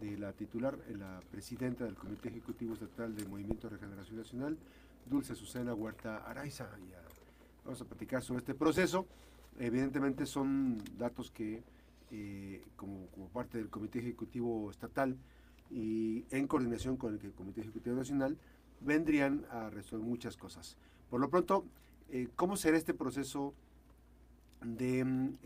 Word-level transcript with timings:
de 0.00 0.16
la 0.16 0.32
titular, 0.32 0.78
eh, 0.88 0.96
la 0.96 1.20
presidenta 1.30 1.84
del 1.84 1.94
Comité 1.94 2.28
Ejecutivo 2.28 2.74
Estatal 2.74 3.14
del 3.14 3.28
Movimiento 3.28 3.68
de 3.68 3.76
Regeneración 3.76 4.16
Nacional, 4.16 4.58
Dulce 5.06 5.34
Susana 5.34 5.74
Huerta 5.74 6.18
Araiza. 6.18 6.68
vamos 7.64 7.80
a 7.80 7.84
platicar 7.84 8.22
sobre 8.22 8.38
este 8.38 8.54
proceso. 8.54 9.06
Evidentemente 9.58 10.24
son 10.26 10.78
datos 10.96 11.30
que, 11.30 11.62
eh, 12.10 12.64
como, 12.76 13.06
parte 13.32 13.58
del 13.58 13.68
Comité 13.68 13.98
Ejecutivo 13.98 14.70
Estatal 14.70 15.16
y 15.70 16.24
en 16.30 16.46
coordinación 16.46 16.96
con 16.96 17.18
el 17.18 17.32
Comité 17.32 17.60
Ejecutivo 17.60 17.96
Nacional, 17.96 18.38
vendrían 18.80 19.44
a 19.50 19.68
resolver 19.68 20.06
muchas 20.06 20.36
cosas. 20.36 20.76
Por 21.10 21.20
lo 21.20 21.28
pronto, 21.28 21.66
eh, 22.08 22.28
¿cómo 22.36 22.56
será 22.56 22.78
este 22.78 22.94
proceso 22.94 23.54
de 24.62 25.04
mm, 25.04 25.38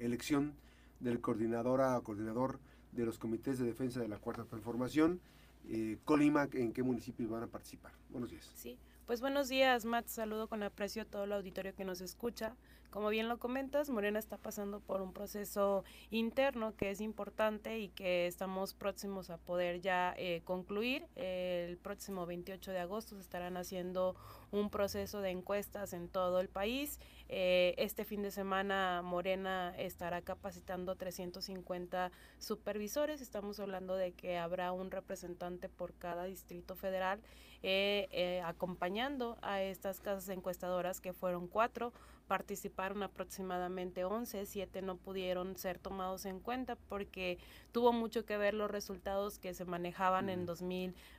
elección 0.00 0.54
del 1.00 1.20
coordinador 1.20 1.80
a 1.80 2.00
coordinador 2.00 2.60
de 2.94 3.04
los 3.04 3.18
comités 3.18 3.58
de 3.58 3.66
defensa 3.66 4.00
de 4.00 4.08
la 4.08 4.18
Cuarta 4.18 4.44
Transformación. 4.44 5.20
Eh, 5.68 5.98
Colima, 6.04 6.48
¿en 6.52 6.72
qué 6.72 6.82
municipios 6.82 7.30
van 7.30 7.42
a 7.42 7.46
participar? 7.46 7.92
Buenos 8.10 8.30
días. 8.30 8.50
Sí, 8.54 8.78
pues 9.06 9.20
buenos 9.20 9.48
días, 9.48 9.84
Matt. 9.84 10.06
Saludo 10.06 10.48
con 10.48 10.62
aprecio 10.62 11.02
a 11.02 11.04
todo 11.04 11.24
el 11.24 11.32
auditorio 11.32 11.74
que 11.74 11.84
nos 11.84 12.00
escucha. 12.00 12.54
Como 12.94 13.08
bien 13.08 13.28
lo 13.28 13.40
comentas, 13.40 13.90
Morena 13.90 14.20
está 14.20 14.36
pasando 14.36 14.78
por 14.78 15.02
un 15.02 15.12
proceso 15.12 15.82
interno 16.10 16.76
que 16.76 16.92
es 16.92 17.00
importante 17.00 17.80
y 17.80 17.88
que 17.88 18.28
estamos 18.28 18.72
próximos 18.72 19.30
a 19.30 19.36
poder 19.36 19.80
ya 19.80 20.14
eh, 20.16 20.42
concluir. 20.44 21.04
el 21.16 21.76
próximo 21.76 22.24
28 22.24 22.70
de 22.70 22.78
agosto 22.78 23.16
se 23.16 23.22
estarán 23.22 23.56
haciendo 23.56 24.14
un 24.52 24.70
proceso 24.70 25.22
de 25.22 25.30
encuestas 25.30 25.92
en 25.92 26.08
todo 26.08 26.38
el 26.38 26.48
país. 26.48 27.00
Eh, 27.28 27.74
este 27.78 28.04
fin 28.04 28.22
de 28.22 28.30
semana 28.30 29.02
Morena 29.02 29.74
estará 29.76 30.22
capacitando 30.22 30.94
350 30.94 32.12
supervisores. 32.38 33.20
Estamos 33.20 33.58
hablando 33.58 33.96
de 33.96 34.12
que 34.12 34.38
habrá 34.38 34.70
un 34.70 34.92
representante 34.92 35.68
por 35.68 35.94
cada 35.94 36.26
distrito 36.26 36.76
federal 36.76 37.20
eh, 37.64 38.40
acompañando 38.44 39.36
a 39.42 39.62
estas 39.62 39.98
casas 39.98 40.28
encuestadoras 40.28 41.00
que 41.00 41.12
fueron 41.12 41.48
cuatro 41.48 41.92
participaron 42.26 43.02
aproximadamente 43.02 44.04
11, 44.04 44.46
7 44.46 44.82
no 44.82 44.96
pudieron 44.96 45.56
ser 45.56 45.78
tomados 45.78 46.24
en 46.24 46.40
cuenta 46.40 46.76
porque 46.76 47.38
tuvo 47.72 47.92
mucho 47.92 48.24
que 48.24 48.36
ver 48.36 48.54
los 48.54 48.70
resultados 48.70 49.38
que 49.38 49.54
se 49.54 49.64
manejaban 49.64 50.30
en 50.30 50.46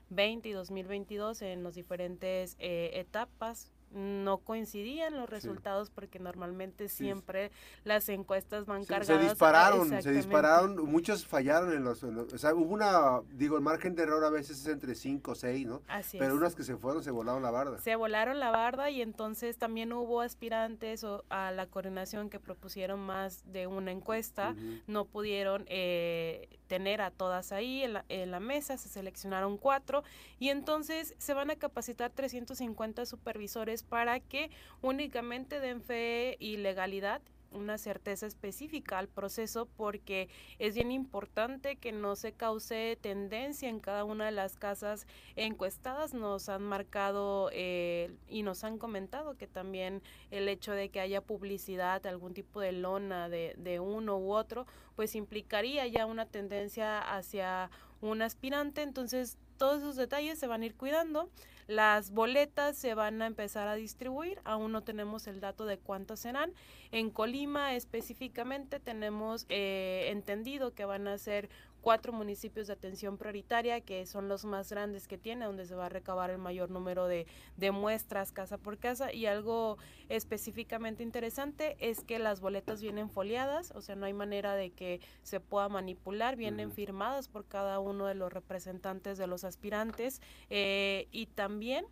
2020 0.10 0.50
y 0.50 0.52
2022 0.54 1.42
en 1.42 1.64
las 1.64 1.76
diferentes 1.76 2.56
eh, 2.60 2.92
etapas 2.94 3.72
no 3.96 4.40
coincidían 4.40 5.16
los 5.16 5.30
resultados 5.30 5.90
porque 5.90 6.20
normalmente 6.20 6.90
siempre 6.90 7.52
las 7.84 8.10
encuestas 8.10 8.66
van 8.66 8.84
cargadas. 8.84 9.22
Se 9.22 9.30
dispararon, 9.30 10.02
se 10.02 10.12
dispararon, 10.12 10.86
muchos 10.86 11.26
fallaron 11.26 11.72
en 11.72 11.84
los, 11.84 12.04
o 12.04 12.38
sea, 12.38 12.54
hubo 12.54 12.74
una, 12.74 13.22
digo, 13.32 13.56
el 13.56 13.64
margen 13.64 13.96
de 13.96 14.04
error 14.04 14.24
a 14.26 14.30
veces 14.30 14.60
es 14.60 14.68
entre 14.68 14.96
5 14.96 15.32
o 15.32 15.36
6, 15.36 15.68
¿no? 15.68 15.82
Así 15.88 16.18
Pero 16.18 16.36
unas 16.36 16.56
que 16.56 16.64
se 16.64 16.76
fueron 16.76 17.04
se 17.04 17.12
volaron 17.12 17.42
la 17.42 17.52
barda. 17.52 17.80
Se 17.80 17.96
volaron 17.96 18.40
la 18.40 18.52
barda 18.52 18.90
y 18.90 19.02
entonces 19.02 19.58
también 19.58 19.94
hubo 19.94 20.22
aspirantes 20.22 21.06
a 21.30 21.52
la 21.52 21.68
coordinación 21.68 22.30
que 22.30 22.40
propusieron 22.40 23.00
más 23.00 23.44
de 23.52 23.68
una 23.68 23.92
encuesta, 23.92 24.56
no 24.88 25.06
pudieron 25.06 25.66
eh, 25.68 26.50
tener 26.68 27.02
a 27.02 27.12
todas 27.12 27.52
ahí 27.52 27.84
en 27.84 27.94
la, 27.94 28.06
en 28.10 28.32
la 28.32 28.40
mesa, 28.40 28.78
se 28.78 28.90
seleccionaron 28.90 29.58
cuatro 29.58 30.04
y 30.40 30.50
entonces 30.50 31.16
se 31.18 31.34
van 31.34 31.50
a 31.50 31.56
capacitar 31.56 32.12
350 32.12 33.06
supervisores 33.06 33.84
para 33.84 34.20
que 34.20 34.50
únicamente 34.82 35.60
den 35.60 35.82
fe 35.82 36.38
y 36.40 36.58
legalidad 36.58 37.22
una 37.52 37.78
certeza 37.78 38.26
específica 38.26 38.98
al 38.98 39.08
proceso 39.08 39.68
porque 39.78 40.30
es 40.60 40.76
bien 40.76 40.92
importante 40.92 41.78
que 41.78 41.92
no 41.92 42.16
se 42.16 42.34
cause 42.34 42.98
tendencia 43.02 43.70
en 43.70 43.80
cada 43.80 44.04
una 44.04 44.26
de 44.26 44.32
las 44.32 44.56
casas 44.56 45.08
encuestadas. 45.36 46.14
Nos 46.14 46.50
han 46.50 46.64
marcado 46.64 47.50
eh, 47.54 48.16
y 48.28 48.44
nos 48.44 48.64
han 48.64 48.78
comentado 48.78 49.38
que 49.38 49.48
también 49.48 50.02
el 50.32 50.50
hecho 50.50 50.72
de 50.72 50.90
que 50.90 51.00
haya 51.00 51.22
publicidad, 51.22 52.06
algún 52.06 52.34
tipo 52.34 52.60
de 52.60 52.72
lona 52.72 53.30
de, 53.30 53.56
de 53.58 53.80
uno 53.80 54.18
u 54.18 54.34
otro, 54.34 54.66
pues 54.96 55.16
implicaría 55.16 55.88
ya 55.88 56.06
una 56.06 56.26
tendencia 56.26 57.00
hacia 57.00 57.70
un 58.02 58.22
aspirante. 58.22 58.82
Entonces 58.82 59.38
todos 59.58 59.80
esos 59.80 59.96
detalles 59.96 60.40
se 60.40 60.48
van 60.48 60.62
a 60.62 60.66
ir 60.66 60.76
cuidando. 60.76 61.30
Las 61.68 62.12
boletas 62.12 62.78
se 62.78 62.94
van 62.94 63.22
a 63.22 63.28
empezar 63.28 63.68
a 63.68 63.76
distribuir, 63.76 64.40
aún 64.44 64.72
no 64.72 64.84
tenemos 64.84 65.26
el 65.26 65.40
dato 65.40 65.66
de 65.66 65.80
cuántas 65.80 66.20
serán. 66.20 66.54
En 66.92 67.10
Colima 67.10 67.74
específicamente 67.74 68.80
tenemos 68.80 69.48
eh, 69.50 70.10
entendido 70.12 70.74
que 70.76 70.86
van 70.86 71.08
a 71.08 71.18
ser 71.18 71.50
cuatro 71.86 72.12
municipios 72.12 72.66
de 72.66 72.74
atención 72.74 73.16
prioritaria, 73.16 73.80
que 73.80 74.08
son 74.08 74.28
los 74.28 74.44
más 74.44 74.72
grandes 74.72 75.08
que 75.08 75.20
tiene, 75.20 75.46
donde 75.46 75.68
se 75.68 75.76
va 75.76 75.86
a 75.86 75.90
recabar 75.90 76.32
el 76.32 76.40
mayor 76.40 76.72
número 76.72 77.06
de, 77.06 77.28
muestras 77.72 78.32
casa 78.32 78.58
por 78.58 78.80
casa. 78.80 79.14
Y 79.14 79.28
algo 79.28 79.78
específicamente 80.10 81.04
interesante 81.04 81.78
es 81.78 82.04
que 82.04 82.18
las 82.18 82.42
boletas 82.42 82.82
vienen 82.82 83.12
foliadas, 83.12 83.70
o 83.76 83.82
sea, 83.82 83.96
no 83.96 84.08
hay 84.08 84.14
manera 84.14 84.56
de 84.56 84.72
que 84.72 85.00
se 85.22 85.40
pueda 85.40 85.70
manipular, 85.70 86.36
vienen 86.38 86.72
firmadas 86.72 87.28
por 87.28 87.46
cada 87.46 87.78
uno 87.80 88.08
de 88.08 88.16
los 88.16 88.34
representantes 88.34 89.20
de 89.20 89.28
los 89.28 89.44
aspirantes 89.44 90.24
eh, 90.50 91.08
y 91.12 91.28
también 91.28 91.86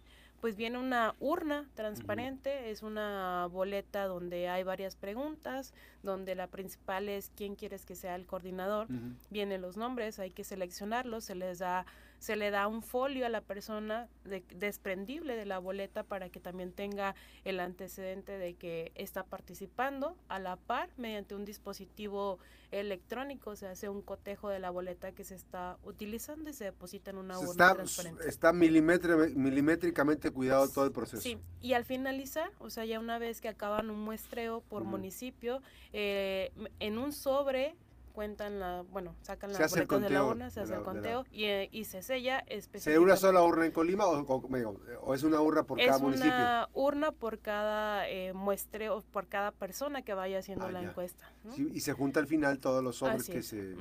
pues 0.43 0.57
viene 0.57 0.77
una 0.77 1.15
urna 1.21 1.69
transparente, 1.73 2.69
es 2.69 2.83
una 2.83 3.47
boleta 3.49 4.07
donde 4.07 4.49
hay 4.49 4.63
varias 4.63 4.97
preguntas, 4.97 5.73
donde 6.01 6.35
la 6.35 6.47
principal 6.47 7.07
es 7.07 7.31
quién 7.33 7.55
quieres 7.55 7.85
que 7.85 7.95
sea 7.95 8.17
el 8.17 8.25
coordinador, 8.25 8.87
vienen 9.29 9.61
los 9.61 9.77
nombres, 9.77 10.19
hay 10.19 10.31
que 10.31 10.43
seleccionarlos, 10.43 11.23
se 11.23 11.35
les 11.35 11.59
da 11.59 11.85
se 12.23 12.37
le 12.37 12.51
da 12.51 12.67
un 12.67 12.81
folio 12.81 13.25
a 13.25 13.29
la 13.29 13.41
persona 13.41 14.07
desprendible 14.55 15.35
de 15.35 15.45
la 15.45 15.59
boleta 15.59 16.03
para 16.03 16.29
que 16.29 16.39
también 16.39 16.71
tenga 16.71 17.15
el 17.43 17.59
antecedente 17.59 18.37
de 18.37 18.53
que 18.53 18.93
está 18.95 19.25
participando 19.25 20.15
a 20.29 20.39
la 20.39 20.55
par 20.55 20.87
mediante 20.95 21.35
un 21.35 21.43
dispositivo 21.43 22.39
electrónico 22.71 23.57
se 23.57 23.67
hace 23.67 23.89
un 23.89 24.01
cotejo 24.01 24.47
de 24.47 24.59
la 24.59 24.69
boleta 24.69 25.11
que 25.11 25.25
se 25.25 25.35
está 25.35 25.77
utilizando 25.83 26.49
y 26.49 26.53
se 26.53 26.63
deposita 26.63 27.11
en 27.11 27.17
una 27.17 27.37
urna 27.37 27.51
está, 27.51 27.73
transparente. 27.75 28.29
Está 28.29 28.53
milimétricamente 28.53 30.31
cuidado 30.31 30.69
todo 30.69 30.85
el 30.85 30.93
proceso. 30.93 31.21
Sí, 31.21 31.37
y 31.61 31.73
al 31.73 31.83
finalizar, 31.83 32.51
o 32.59 32.69
sea, 32.69 32.85
ya 32.85 33.01
una 33.01 33.19
vez 33.19 33.41
que 33.41 33.49
acaban 33.49 33.89
un 33.89 33.99
muestreo 33.99 34.61
por 34.61 34.85
municipio, 34.85 35.61
eh, 35.91 36.53
en 36.79 36.97
un 36.97 37.11
sobre 37.11 37.75
cuentan 38.13 38.59
la, 38.59 38.83
bueno, 38.91 39.15
sacan 39.21 39.51
las 39.51 39.59
boletas 39.71 40.01
de 40.01 40.09
la 40.09 40.23
urna, 40.23 40.49
se 40.49 40.61
hace 40.61 40.75
el 40.75 40.83
conteo 40.83 41.25
y, 41.31 41.45
eh, 41.45 41.69
y, 41.71 41.85
se 41.85 42.01
sella 42.01 42.39
específicamente. 42.47 42.91
¿Se 42.91 42.99
una 42.99 43.17
sola 43.17 43.41
urna 43.43 43.65
en 43.65 43.71
Colima 43.71 44.05
o, 44.05 44.21
o, 44.21 45.13
es 45.13 45.23
una 45.23 45.41
urna 45.41 45.63
por 45.63 45.79
cada 45.79 45.97
municipio? 45.97 46.31
Es 46.31 46.37
una 46.37 46.69
urna 46.73 47.11
por 47.11 47.39
cada 47.39 48.07
eh, 48.07 48.33
muestreo, 48.33 49.03
por 49.11 49.27
cada 49.27 49.51
persona 49.51 50.03
que 50.03 50.13
vaya 50.13 50.39
haciendo 50.39 50.65
ah, 50.65 50.71
la 50.71 50.81
encuesta. 50.81 51.29
y 51.57 51.79
se 51.81 51.93
junta 51.93 52.19
al 52.19 52.27
final 52.27 52.59
todos 52.59 52.83
los 52.83 52.97
sobres 52.97 53.27
que 53.27 53.41
se... 53.41 53.75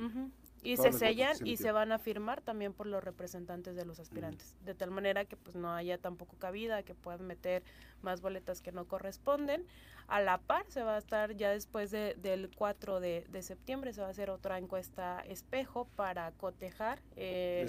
Y 0.63 0.77
se 0.77 0.93
sellan 0.93 1.35
y 1.45 1.57
se 1.57 1.71
van 1.71 1.91
a 1.91 1.99
firmar 1.99 2.41
también 2.41 2.73
por 2.73 2.87
los 2.87 3.03
representantes 3.03 3.75
de 3.75 3.85
los 3.85 3.99
aspirantes, 3.99 4.55
de 4.63 4.73
tal 4.73 4.91
manera 4.91 5.25
que 5.25 5.35
pues 5.35 5.55
no 5.55 5.73
haya 5.73 5.97
tampoco 5.97 6.37
cabida, 6.37 6.83
que 6.83 6.95
puedan 6.95 7.27
meter 7.27 7.63
más 8.01 8.21
boletas 8.21 8.61
que 8.61 8.71
no 8.71 8.85
corresponden. 8.85 9.65
A 10.07 10.21
la 10.21 10.37
par 10.37 10.65
se 10.67 10.83
va 10.83 10.95
a 10.95 10.97
estar 10.99 11.35
ya 11.35 11.51
después 11.51 11.91
de, 11.91 12.15
del 12.15 12.49
4 12.55 12.99
de, 12.99 13.25
de, 13.29 13.41
septiembre, 13.41 13.93
se 13.93 14.01
va 14.01 14.07
a 14.07 14.11
hacer 14.11 14.29
otra 14.29 14.57
encuesta 14.57 15.21
espejo 15.27 15.87
para 15.95 16.31
cotejar. 16.31 16.99
Eh, 17.15 17.67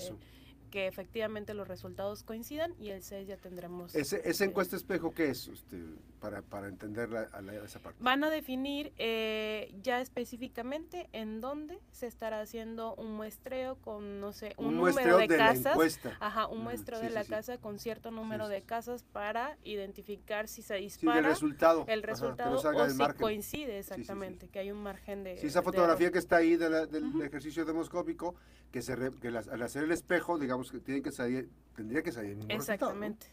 que 0.75 0.89
efectivamente 0.89 1.55
los 1.55 1.69
resultados 1.69 2.25
coincidan 2.25 2.75
y 2.81 2.89
el 2.89 3.05
6 3.05 3.29
ya 3.29 3.37
tendremos... 3.37 3.95
¿Ese, 3.95 4.21
¿Esa 4.29 4.45
encuesta 4.45 4.75
espejo 4.75 5.15
qué 5.15 5.31
es, 5.31 5.47
usted, 5.47 5.79
para, 6.19 6.43
para 6.43 6.67
entender 6.67 7.11
la, 7.11 7.29
esa 7.65 7.79
parte? 7.79 8.03
Van 8.03 8.25
a 8.25 8.29
definir 8.29 8.93
eh, 8.99 9.73
ya 9.85 10.01
específicamente 10.01 11.09
en 11.12 11.41
dónde 11.41 11.79
se 11.93 12.09
estará 12.09 12.41
haciendo 12.41 12.97
un 12.97 13.15
muestreo 13.15 13.77
con, 13.77 14.19
no 14.21 14.33
sé, 14.33 14.55
un, 14.57 14.77
número 14.77 15.19
de, 15.19 15.29
casas. 15.29 16.00
Ajá, 16.19 16.49
un 16.49 16.65
muestreo 16.65 16.99
de 16.99 17.11
la 17.11 17.25
casa 17.25 17.56
con 17.59 17.79
cierto 17.79 18.11
número 18.11 18.49
de 18.49 18.62
casas 18.62 19.05
para 19.05 19.56
identificar 19.62 20.49
si 20.49 20.62
se 20.62 20.75
dispara 20.75 21.21
el 21.21 21.25
resultado, 21.25 21.85
el 21.87 22.03
resultado 22.03 22.56
o 22.56 22.91
si 22.91 23.12
coincide 23.17 23.79
exactamente, 23.79 24.49
que 24.49 24.59
hay 24.59 24.73
un 24.73 24.82
margen 24.82 25.23
de... 25.23 25.38
Sí, 25.38 25.47
esa 25.47 25.62
fotografía 25.62 26.11
que 26.11 26.19
está 26.19 26.38
ahí 26.38 26.56
del 26.56 27.23
ejercicio 27.23 27.65
demoscópico, 27.65 28.35
que, 28.73 28.82
se 28.82 28.97
que 29.21 29.29
al 29.29 29.62
hacer 29.62 29.85
el 29.85 29.93
espejo, 29.93 30.37
digamos, 30.37 30.63
que 30.70 30.81
tienen 30.81 31.02
que 31.02 31.12
salir, 31.12 31.49
tendría 31.75 32.02
que 32.02 32.12
salir 32.12 32.38
Exactamente, 32.49 33.26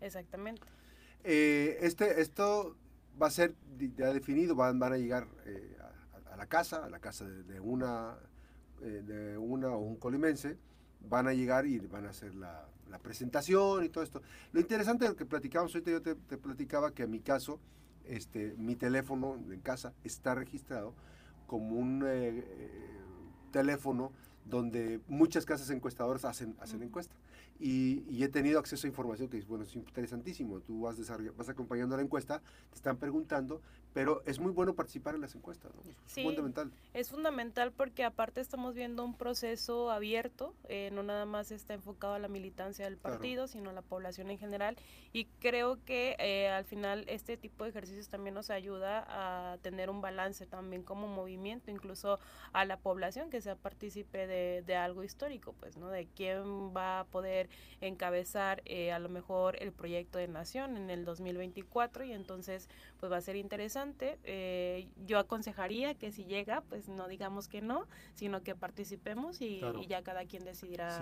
exactamente. 0.00 0.62
Eh, 1.24 1.78
este, 1.80 2.20
esto 2.20 2.76
va 3.20 3.26
a 3.26 3.30
ser 3.30 3.54
ya 3.96 4.12
definido, 4.12 4.54
van, 4.54 4.78
van 4.78 4.92
a 4.92 4.96
llegar 4.96 5.26
eh, 5.44 5.76
a, 6.30 6.36
la 6.36 6.46
casa, 6.46 6.84
a 6.84 6.88
la 6.88 7.00
casa 7.00 7.24
de, 7.26 7.58
una, 7.58 8.16
eh, 8.82 9.02
de 9.04 9.36
una 9.36 9.70
o 9.70 9.78
un 9.78 9.96
colimense, 9.96 10.56
van 11.00 11.26
a 11.26 11.32
llegar 11.32 11.66
y 11.66 11.78
van 11.78 12.06
a 12.06 12.10
hacer 12.10 12.34
la, 12.34 12.68
presentación 13.02 13.84
y 13.84 13.90
todo 13.90 14.02
esto. 14.02 14.22
Lo 14.52 14.60
interesante 14.60 15.04
de 15.04 15.10
lo 15.10 15.16
que 15.16 15.26
platicamos 15.26 15.74
ahorita, 15.74 15.90
yo 15.90 16.00
te, 16.00 16.14
te, 16.14 16.38
platicaba 16.38 16.94
que 16.94 17.02
en 17.02 17.10
mi 17.10 17.20
caso, 17.20 17.60
este, 18.06 18.54
mi 18.56 18.74
teléfono 18.74 19.34
en 19.50 19.60
casa 19.60 19.92
está 20.02 20.34
registrado 20.34 20.94
como 21.46 21.76
un 21.76 22.02
teléfono 23.52 24.12
donde 24.48 25.00
muchas 25.08 25.44
casas 25.44 25.70
encuestadoras 25.70 26.24
hacen, 26.24 26.56
hacen 26.60 26.82
encuesta. 26.82 27.14
Y, 27.58 28.04
y, 28.08 28.22
he 28.22 28.28
tenido 28.28 28.58
acceso 28.58 28.86
a 28.86 28.90
información 28.90 29.28
que 29.28 29.38
es, 29.38 29.46
bueno, 29.46 29.64
es 29.64 29.74
interesantísimo. 29.74 30.60
Tú 30.60 30.82
vas, 30.82 30.96
vas 31.36 31.48
acompañando 31.48 31.96
la 31.96 32.02
encuesta, 32.02 32.42
te 32.70 32.76
están 32.76 32.98
preguntando, 32.98 33.62
pero 33.96 34.22
es 34.26 34.38
muy 34.38 34.52
bueno 34.52 34.74
participar 34.74 35.14
en 35.14 35.22
las 35.22 35.34
encuestas, 35.34 35.74
¿no? 35.74 35.80
Es 35.80 35.96
sí, 36.04 36.22
fundamental. 36.22 36.70
Es 36.92 37.08
fundamental 37.08 37.72
porque 37.72 38.04
aparte 38.04 38.42
estamos 38.42 38.74
viendo 38.74 39.02
un 39.02 39.16
proceso 39.16 39.90
abierto, 39.90 40.52
eh, 40.68 40.90
no 40.92 41.02
nada 41.02 41.24
más 41.24 41.50
está 41.50 41.72
enfocado 41.72 42.12
a 42.12 42.18
la 42.18 42.28
militancia 42.28 42.84
del 42.84 42.98
partido, 42.98 43.48
sino 43.48 43.70
a 43.70 43.72
la 43.72 43.80
población 43.80 44.30
en 44.30 44.38
general. 44.38 44.76
Y 45.14 45.24
creo 45.40 45.82
que 45.86 46.14
eh, 46.18 46.50
al 46.50 46.66
final 46.66 47.06
este 47.08 47.38
tipo 47.38 47.64
de 47.64 47.70
ejercicios 47.70 48.10
también 48.10 48.34
nos 48.34 48.50
ayuda 48.50 49.06
a 49.08 49.56
tener 49.62 49.88
un 49.88 50.02
balance 50.02 50.44
también 50.44 50.82
como 50.82 51.08
movimiento, 51.08 51.70
incluso 51.70 52.18
a 52.52 52.66
la 52.66 52.76
población 52.76 53.30
que 53.30 53.40
sea 53.40 53.56
partícipe 53.56 54.26
de, 54.26 54.62
de 54.66 54.76
algo 54.76 55.04
histórico, 55.04 55.54
pues, 55.58 55.78
¿no? 55.78 55.88
De 55.88 56.06
quién 56.14 56.76
va 56.76 57.00
a 57.00 57.04
poder 57.04 57.48
encabezar 57.80 58.60
eh, 58.66 58.92
a 58.92 58.98
lo 58.98 59.08
mejor 59.08 59.56
el 59.62 59.72
proyecto 59.72 60.18
de 60.18 60.28
nación 60.28 60.76
en 60.76 60.90
el 60.90 61.06
2024 61.06 62.04
y 62.04 62.12
entonces 62.12 62.68
pues 63.00 63.10
va 63.10 63.16
a 63.16 63.20
ser 63.22 63.36
interesante. 63.36 63.85
Eh, 64.24 64.88
yo 65.06 65.18
aconsejaría 65.18 65.94
que 65.94 66.12
si 66.12 66.24
llega, 66.24 66.62
pues 66.62 66.88
no 66.88 67.08
digamos 67.08 67.48
que 67.48 67.60
no, 67.60 67.86
sino 68.14 68.42
que 68.42 68.54
participemos 68.54 69.40
y, 69.40 69.60
ya 69.88 70.02
cada 70.02 70.24
quien 70.24 70.44
decidirá. 70.44 71.00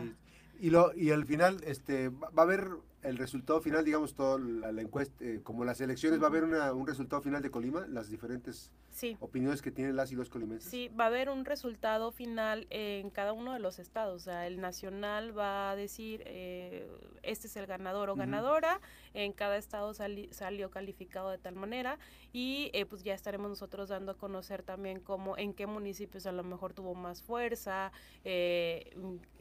Y, 0.60 0.70
lo, 0.70 0.94
y 0.94 1.10
al 1.10 1.24
final 1.24 1.62
este, 1.64 2.08
va 2.08 2.30
a 2.36 2.42
haber 2.42 2.68
el 3.04 3.18
resultado 3.18 3.60
final, 3.60 3.84
digamos, 3.84 4.14
toda 4.14 4.38
la, 4.38 4.80
encuesta, 4.80 5.24
eh, 5.24 5.40
como 5.42 5.64
las 5.64 5.80
elecciones, 5.80 6.20
va 6.20 6.24
a 6.24 6.28
haber 6.28 6.44
un 6.44 6.86
resultado 6.86 7.20
final 7.20 7.42
de 7.42 7.50
Colima, 7.50 7.86
las 7.86 8.08
diferentes 8.08 8.72
opiniones 9.20 9.60
que 9.60 9.70
tienen 9.70 9.96
las 9.96 10.12
y 10.12 10.14
los 10.14 10.30
colimenses. 10.30 10.70
Sí, 10.70 10.88
va 10.88 11.04
a 11.04 11.06
haber 11.08 11.28
un 11.28 11.44
resultado 11.44 12.12
final 12.12 12.66
en 12.70 13.10
cada 13.10 13.32
uno 13.32 13.52
de 13.52 13.58
los 13.58 13.78
estados. 13.78 14.22
O 14.22 14.24
sea, 14.24 14.46
el 14.46 14.60
nacional 14.60 15.36
va 15.36 15.70
a 15.70 15.76
decir, 15.76 16.22
eh, 16.26 16.88
este 17.22 17.48
es 17.48 17.56
el 17.56 17.66
ganador 17.66 18.08
o 18.08 18.14
ganadora, 18.14 18.80
en 19.12 19.32
cada 19.32 19.56
estado 19.58 19.92
salió 19.94 20.70
calificado 20.70 21.30
de 21.30 21.38
tal 21.38 21.56
manera 21.56 21.98
y 22.32 22.70
eh, 22.72 22.86
pues 22.86 23.02
ya 23.02 23.14
estaremos 23.14 23.48
nosotros 23.48 23.88
dando 23.88 24.12
a 24.12 24.16
conocer 24.16 24.62
también 24.62 25.00
cómo, 25.00 25.36
en 25.36 25.52
qué 25.54 25.66
municipios 25.66 26.26
a 26.26 26.32
lo 26.32 26.42
mejor 26.42 26.72
tuvo 26.72 26.94
más 26.94 27.22
fuerza, 27.22 27.92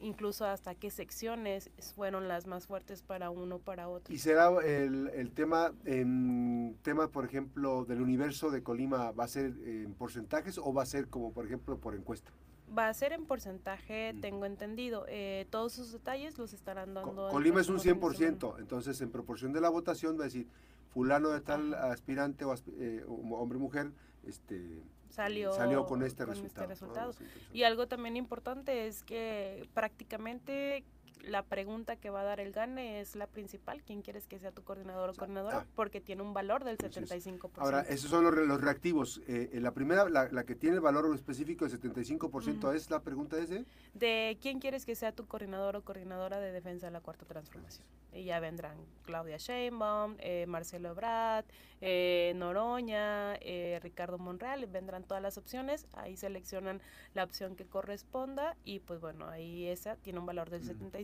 incluso 0.00 0.44
hasta 0.44 0.74
qué 0.74 0.90
secciones 1.04 1.70
fueron 1.94 2.28
las 2.28 2.46
más 2.46 2.66
fuertes 2.66 3.02
para 3.02 3.28
uno 3.28 3.58
para 3.58 3.88
otro. 3.88 4.14
¿Y 4.14 4.18
será 4.18 4.48
el, 4.64 5.10
el 5.14 5.32
tema, 5.32 5.72
en 5.84 6.78
tema, 6.82 7.08
por 7.08 7.26
ejemplo, 7.26 7.84
del 7.84 8.00
universo 8.00 8.50
de 8.50 8.62
Colima, 8.62 9.12
va 9.12 9.24
a 9.24 9.28
ser 9.28 9.52
en 9.64 9.92
porcentajes 9.94 10.56
o 10.56 10.72
va 10.72 10.82
a 10.82 10.86
ser 10.86 11.08
como, 11.08 11.32
por 11.32 11.44
ejemplo, 11.44 11.76
por 11.76 11.94
encuesta? 11.94 12.30
Va 12.76 12.88
a 12.88 12.94
ser 12.94 13.12
en 13.12 13.26
porcentaje, 13.26 14.14
tengo 14.22 14.46
entendido. 14.46 15.04
Eh, 15.08 15.46
todos 15.50 15.74
sus 15.74 15.92
detalles 15.92 16.38
los 16.38 16.54
estarán 16.54 16.94
dando. 16.94 17.28
Colima 17.28 17.60
es 17.60 17.68
un 17.68 17.78
100%, 17.78 18.58
entonces 18.58 18.98
en 19.02 19.10
proporción 19.10 19.52
de 19.52 19.60
la 19.60 19.68
votación 19.68 20.18
va 20.18 20.22
a 20.22 20.24
decir, 20.24 20.48
fulano 20.88 21.28
de 21.28 21.42
tal 21.42 21.74
aspirante 21.74 22.46
o 22.46 22.54
eh, 22.78 23.04
hombre 23.06 23.58
mujer, 23.58 23.92
este, 24.26 24.82
salió, 25.10 25.52
salió 25.52 25.86
con 25.86 26.02
este 26.02 26.24
con 26.24 26.34
resultado. 26.34 26.72
Este 26.72 26.84
resultado. 26.84 27.12
y 27.52 27.62
algo 27.62 27.86
también 27.86 28.16
importante 28.16 28.86
es 28.86 29.02
que 29.02 29.68
prácticamente 29.74 30.84
la 31.28 31.42
pregunta 31.42 31.96
que 31.96 32.10
va 32.10 32.20
a 32.20 32.24
dar 32.24 32.40
el 32.40 32.52
GANE 32.52 33.00
es 33.00 33.16
la 33.16 33.26
principal, 33.26 33.82
¿quién 33.82 34.02
quieres 34.02 34.26
que 34.26 34.38
sea 34.38 34.52
tu 34.52 34.62
coordinador 34.62 35.10
o 35.10 35.14
coordinadora? 35.14 35.58
Ah. 35.58 35.66
porque 35.74 36.00
tiene 36.00 36.22
un 36.22 36.32
valor 36.32 36.64
del 36.64 36.78
75%. 36.78 37.50
Ahora, 37.56 37.82
esos 37.82 38.10
son 38.10 38.24
los, 38.24 38.60
reactivos. 38.60 39.20
Eh, 39.26 39.50
la 39.60 39.72
primera, 39.72 40.08
la, 40.08 40.44
que 40.44 40.54
tiene 40.54 40.76
el 40.76 40.80
valor 40.80 41.12
específico 41.14 41.66
del 41.66 41.80
75%, 41.80 42.74
¿es 42.74 42.90
la 42.90 43.00
pregunta 43.00 43.38
ese? 43.38 43.64
De 43.92 44.38
quién 44.40 44.60
quieres 44.60 44.84
que 44.84 44.94
sea 44.94 45.12
tu 45.12 45.26
coordinador 45.26 45.76
o 45.76 45.82
coordinadora 45.82 46.40
de 46.40 46.52
defensa 46.52 46.86
de 46.86 46.92
la 46.92 47.00
Cuarta 47.00 47.24
Transformación. 47.24 47.86
Y 48.12 48.24
ya 48.24 48.38
vendrán 48.38 48.76
Claudia 49.04 49.38
Sheinbaum, 49.38 50.16
eh, 50.20 50.46
Marcelo 50.46 50.90
Ebrard, 50.90 51.44
eh, 51.80 52.32
Noroña, 52.36 53.34
Ricardo 53.80 54.18
Monreal, 54.18 54.66
vendrán 54.66 55.04
todas 55.04 55.22
las 55.22 55.36
opciones, 55.36 55.86
ahí 55.92 56.16
seleccionan 56.16 56.80
la 57.12 57.24
opción 57.24 57.56
que 57.56 57.66
corresponda 57.66 58.56
y 58.64 58.78
pues 58.80 59.00
bueno, 59.00 59.28
ahí 59.28 59.66
esa 59.66 59.96
tiene 59.96 60.20
un 60.20 60.26
valor 60.26 60.50
del 60.50 60.62
75%. 60.62 60.94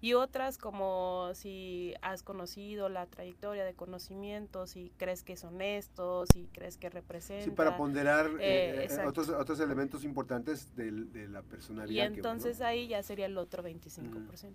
Y 0.00 0.14
otras 0.14 0.58
como 0.58 1.30
si 1.34 1.94
has 2.02 2.22
conocido 2.22 2.88
la 2.88 3.06
trayectoria 3.06 3.64
de 3.64 3.74
conocimiento, 3.74 4.66
si 4.66 4.92
crees 4.96 5.22
que 5.22 5.34
es 5.34 5.44
honesto, 5.44 6.24
si 6.32 6.48
crees 6.52 6.76
que 6.76 6.90
representa. 6.90 7.44
Sí, 7.44 7.50
para 7.50 7.76
ponderar 7.76 8.30
eh, 8.40 8.86
eh, 8.90 9.06
otros, 9.06 9.28
otros 9.28 9.60
elementos 9.60 10.04
importantes 10.04 10.74
de, 10.76 10.90
de 10.90 11.28
la 11.28 11.42
personalidad. 11.42 12.10
Y 12.10 12.14
entonces 12.14 12.60
ahí 12.60 12.88
ya 12.88 13.02
sería 13.02 13.26
el 13.26 13.38
otro 13.38 13.62
25%. 13.62 14.52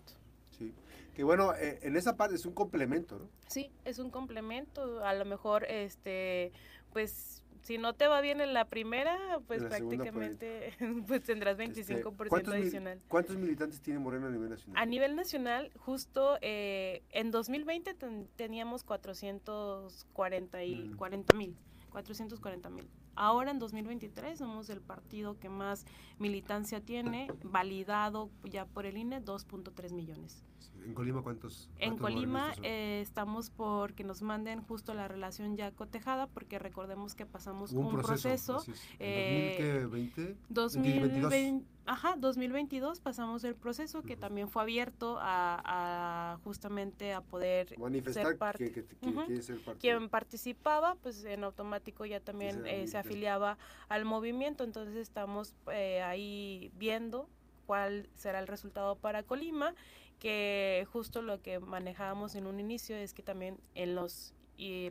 Sí, 0.57 0.73
que 1.13 1.23
bueno, 1.23 1.53
eh, 1.55 1.79
en 1.83 1.95
esa 1.95 2.15
parte 2.15 2.35
es 2.35 2.45
un 2.45 2.53
complemento, 2.53 3.19
¿no? 3.19 3.29
Sí, 3.47 3.71
es 3.85 3.99
un 3.99 4.09
complemento. 4.09 5.03
A 5.03 5.13
lo 5.13 5.25
mejor, 5.25 5.65
este, 5.65 6.51
pues 6.93 7.43
si 7.63 7.77
no 7.77 7.93
te 7.93 8.07
va 8.07 8.21
bien 8.21 8.41
en 8.41 8.53
la 8.53 8.65
primera, 8.65 9.17
pues 9.47 9.63
prácticamente 9.63 10.73
pues 11.07 11.23
tendrás 11.23 11.57
25% 11.57 12.37
este, 12.37 12.51
adicional. 12.51 13.01
¿Cuántos 13.07 13.37
militantes 13.37 13.81
tiene 13.81 13.99
Morena 13.99 14.27
a 14.27 14.31
nivel 14.31 14.49
nacional? 14.49 14.81
A 14.81 14.85
nivel 14.85 15.15
nacional, 15.15 15.71
justo 15.77 16.37
eh, 16.41 17.03
en 17.11 17.31
2020 17.31 17.95
teníamos 18.35 18.83
440 18.83 20.63
y 20.63 20.91
40 20.91 21.33
mm. 21.33 21.37
mil, 21.37 21.57
440 21.91 22.69
mil. 22.69 22.89
Ahora 23.15 23.49
en 23.49 23.57
2023 23.57 24.37
somos 24.37 24.69
el 24.69 24.79
partido 24.79 25.39
que 25.39 25.49
más 25.49 25.85
militancia 26.19 26.81
tiene, 26.81 27.27
validado 27.43 28.29
ya 28.43 28.65
por 28.65 28.85
el 28.85 28.95
INE, 28.95 29.23
2.3 29.23 29.91
millones. 29.91 30.43
¿En 30.87 30.93
Colima 30.93 31.21
cuántos? 31.21 31.69
en 31.79 31.97
Colima 31.97 32.53
eh, 32.63 33.01
estamos 33.01 33.49
por 33.49 33.93
que 33.93 34.05
nos 34.05 34.21
manden 34.21 34.61
justo 34.61 34.93
la 34.93 35.09
relación 35.09 35.57
ya 35.57 35.69
cotejada, 35.71 36.27
porque 36.27 36.59
recordemos 36.59 37.13
que 37.13 37.25
pasamos 37.25 37.73
un, 37.73 37.91
proceso. 37.91 38.63
¿En 38.97 39.91
2020? 39.91 40.37
2022. 40.47 41.63
Ajá, 41.85 42.15
2022 42.17 43.01
pasamos 43.01 43.43
el 43.43 43.55
proceso 43.55 44.01
que 44.01 44.15
también 44.15 44.49
fue 44.49 44.61
abierto 44.61 45.17
a, 45.19 46.39
justamente 46.45 47.11
a 47.11 47.19
poder 47.19 47.77
manifestar 47.77 48.27
ser 48.27 48.37
parte. 48.37 48.71
Que, 48.71 48.85
que, 48.85 49.41
ser 49.41 49.59
parte. 49.59 49.81
Quien 49.81 50.07
participaba, 50.07 50.95
pues 50.95 51.25
en 51.25 51.43
automático 51.43 52.05
ya 52.05 52.21
también 52.21 52.63
se, 52.63 52.83
eh, 52.83 52.97
afiliaba 52.97 53.57
al 53.89 54.05
movimiento, 54.05 54.63
entonces 54.63 54.95
estamos 54.95 55.53
eh, 55.69 56.01
ahí 56.01 56.71
viendo 56.77 57.27
cuál 57.65 58.09
será 58.15 58.39
el 58.39 58.47
resultado 58.47 58.95
para 58.95 59.23
Colima 59.23 59.75
que 60.19 60.87
justo 60.91 61.21
lo 61.21 61.41
que 61.41 61.59
manejábamos 61.59 62.35
en 62.35 62.47
un 62.47 62.59
inicio 62.59 62.95
es 62.95 63.13
que 63.13 63.23
también 63.23 63.59
en 63.75 63.95
los 63.95 64.33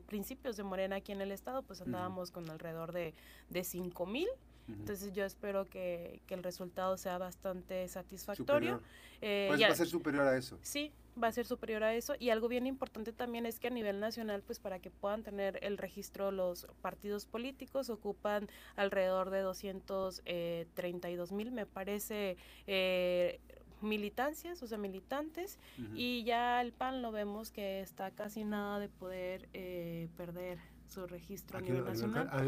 principios 0.07 0.57
de 0.57 0.63
Morena 0.63 0.97
aquí 0.97 1.13
en 1.13 1.21
el 1.21 1.33
estado, 1.33 1.63
pues 1.63 1.81
andábamos 1.81 2.31
con 2.31 2.49
alrededor 2.49 2.93
de, 2.93 3.15
de 3.51 3.65
5 3.65 4.07
mil. 4.07 4.29
Entonces 4.69 5.13
yo 5.13 5.25
espero 5.25 5.69
que, 5.69 6.21
el 6.29 6.43
resultado 6.43 6.97
sea 6.97 7.19
bastante 7.19 7.87
satisfactorio. 7.89 8.81
Eh, 9.21 9.47
pues 9.49 9.63
va 9.63 9.69
a 9.69 9.75
ser 9.75 9.87
superior 9.87 10.27
a 10.27 10.37
eso. 10.37 10.59
Sí, 10.63 10.93
va 11.23 11.29
a 11.29 11.33
ser 11.33 11.47
superior 11.47 11.83
a 11.85 11.95
eso. 11.95 12.15
Y 12.19 12.31
algo 12.31 12.49
bien 12.49 12.67
importante 12.67 13.13
también 13.13 13.47
es 13.47 13.59
que 13.59 13.69
a 13.69 13.71
nivel 13.71 14.01
nacional, 14.01 14.43
pues 14.43 14.59
para 14.59 14.79
que 14.81 14.91
puedan 14.91 15.23
tener 15.23 15.59
el 15.63 15.79
registro 15.79 16.31
los 16.31 16.67
partidos 16.83 17.27
políticos, 17.27 17.91
ocupan 17.91 18.49
alrededor 18.75 19.31
de 19.31 19.41
232 19.41 21.33
mil, 21.33 21.53
me 21.53 21.67
parece, 21.67 22.37
eh, 22.67 23.41
militancias, 23.81 24.63
o 24.63 24.67
sea, 24.67 24.79
militantes, 24.79 25.59
y 25.95 26.25
ya 26.25 26.61
el 26.61 26.73
PAN 26.73 27.03
lo 27.03 27.13
vemos 27.13 27.51
que 27.51 27.81
está 27.81 28.11
casi 28.11 28.45
nada 28.45 28.79
de 28.79 28.89
poder 28.89 29.49
eh, 29.53 30.09
perder 30.17 30.59
su 30.89 31.07
registro 31.07 31.59
a 31.59 31.61
nivel 31.61 31.85
nacional. 31.85 32.29
Ah, 32.31 32.43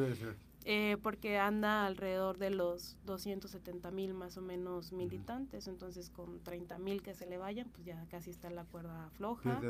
eh, 0.64 0.98
porque 1.02 1.38
anda 1.38 1.86
alrededor 1.86 2.36
de 2.36 2.50
los 2.50 2.98
270 3.06 3.90
mil 3.90 4.12
más 4.12 4.36
o 4.36 4.42
menos 4.42 4.92
militantes, 4.92 5.66
entonces 5.66 6.10
con 6.10 6.40
30 6.40 6.78
mil 6.78 7.02
que 7.02 7.14
se 7.14 7.24
le 7.26 7.38
vayan, 7.38 7.68
pues 7.70 7.86
ya 7.86 8.04
casi 8.10 8.30
está 8.30 8.50
la 8.50 8.64
cuerda 8.64 9.08
floja. 9.14 9.60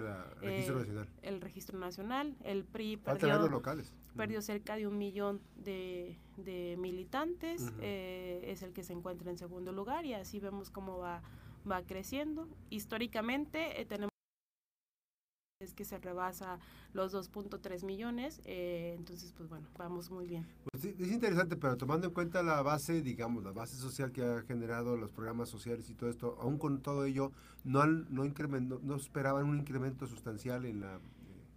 El 0.42 0.50
registro 0.50 0.78
nacional. 0.78 1.08
El 1.22 1.40
registro 1.40 1.78
nacional, 1.78 2.36
el 2.42 2.64
PRI 2.64 2.96
perdió, 2.96 3.48
locales. 3.48 3.92
perdió 4.16 4.42
cerca 4.42 4.74
de 4.74 4.88
un 4.88 4.98
millón 4.98 5.40
de, 5.56 6.18
de 6.36 6.76
militantes, 6.78 7.70
eh, 7.80 8.40
es 8.44 8.62
el 8.62 8.72
que 8.72 8.82
se 8.82 8.92
encuentra 8.92 9.30
en 9.30 9.38
segundo 9.38 9.70
lugar 9.70 10.04
y 10.04 10.14
así 10.14 10.40
vemos 10.40 10.70
cómo 10.70 10.98
va 10.98 11.22
va 11.70 11.82
creciendo. 11.82 12.48
Históricamente 12.70 13.80
eh, 13.80 13.84
tenemos 13.84 14.10
es 15.60 15.74
que 15.74 15.84
se 15.84 15.98
rebasa 15.98 16.60
los 16.92 17.12
2.3 17.12 17.84
millones, 17.84 18.40
eh, 18.44 18.94
entonces 18.96 19.32
pues 19.36 19.48
bueno, 19.48 19.66
vamos 19.76 20.08
muy 20.08 20.28
bien. 20.28 20.46
Pues 20.70 20.84
es 20.84 21.10
interesante, 21.10 21.56
pero 21.56 21.76
tomando 21.76 22.06
en 22.06 22.14
cuenta 22.14 22.44
la 22.44 22.62
base, 22.62 23.02
digamos, 23.02 23.42
la 23.42 23.50
base 23.50 23.74
social 23.74 24.12
que 24.12 24.22
ha 24.22 24.42
generado 24.42 24.96
los 24.96 25.10
programas 25.10 25.48
sociales 25.48 25.90
y 25.90 25.94
todo 25.94 26.10
esto, 26.10 26.38
aún 26.40 26.58
con 26.58 26.80
todo 26.80 27.04
ello, 27.06 27.32
no 27.64 27.84
no, 27.86 28.24
no 28.24 28.94
esperaban 28.94 29.46
un 29.46 29.58
incremento 29.58 30.06
sustancial 30.06 30.64
en 30.64 30.80
la 30.82 31.00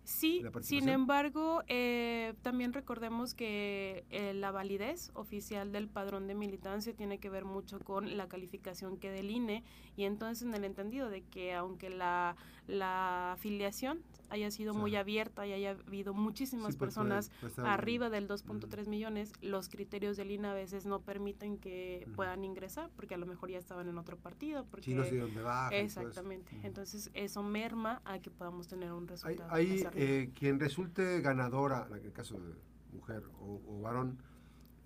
Sí, 0.03 0.43
sin 0.61 0.89
embargo, 0.89 1.63
eh, 1.67 2.33
también 2.41 2.73
recordemos 2.73 3.33
que 3.33 4.03
eh, 4.09 4.33
la 4.33 4.51
validez 4.51 5.11
oficial 5.13 5.71
del 5.71 5.87
padrón 5.87 6.27
de 6.27 6.33
militancia 6.33 6.93
tiene 6.93 7.19
que 7.19 7.29
ver 7.29 7.45
mucho 7.45 7.79
con 7.79 8.17
la 8.17 8.27
calificación 8.27 8.97
que 8.97 9.11
del 9.11 9.29
INE 9.29 9.63
y 9.95 10.05
entonces 10.05 10.47
en 10.47 10.55
el 10.55 10.63
entendido 10.63 11.09
de 11.09 11.21
que 11.21 11.53
aunque 11.53 11.89
la, 11.89 12.35
la 12.71 13.33
afiliación 13.33 14.01
haya 14.29 14.49
sido 14.49 14.73
muy 14.73 14.95
abierta 14.95 15.45
y 15.45 15.51
haya 15.51 15.71
habido 15.71 16.13
muchísimas 16.13 16.77
pues, 16.77 16.95
personas 16.95 17.31
arriba 17.57 18.09
del 18.09 18.29
2.3 18.29 18.87
millones, 18.87 19.33
los 19.41 19.67
criterios 19.67 20.15
del 20.15 20.31
INE 20.31 20.47
a 20.47 20.53
veces 20.53 20.85
no 20.85 21.01
permiten 21.01 21.57
que 21.57 22.07
puedan 22.15 22.45
ingresar 22.45 22.89
porque 22.95 23.15
a 23.15 23.17
lo 23.17 23.25
mejor 23.25 23.49
ya 23.49 23.57
estaban 23.57 23.89
en 23.89 23.97
otro 23.97 24.15
partido. 24.15 24.65
Porque, 24.71 24.95
no 24.95 25.03
sé 25.03 25.17
dónde 25.17 25.41
Exactamente. 25.71 26.57
Entonces 26.63 27.11
eso 27.13 27.43
merma 27.43 28.01
a 28.05 28.19
que 28.19 28.31
podamos 28.31 28.69
tener 28.69 28.93
un 28.93 29.05
resultado. 29.05 29.51
Hay, 29.51 29.85
eh, 29.95 30.31
quien 30.33 30.59
resulte 30.59 31.19
ganadora, 31.19 31.87
en 31.89 32.05
el 32.05 32.13
caso 32.13 32.39
de 32.39 32.53
mujer 32.93 33.23
o, 33.37 33.81
varón 33.81 34.17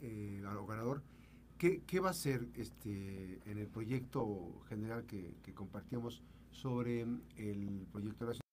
eh, 0.01 0.43
o 0.59 0.65
ganador, 0.65 1.03
¿qué, 1.59 1.83
¿qué, 1.85 1.99
va 1.99 2.09
a 2.09 2.13
ser 2.13 2.47
este, 2.55 3.41
en 3.45 3.59
el 3.59 3.67
proyecto 3.67 4.63
general 4.69 5.05
que, 5.05 5.35
que 5.43 5.53
compartíamos 5.53 6.23
sobre 6.55 7.01
el 7.01 7.87
proyecto 7.91 8.25
nacional? 8.25 8.45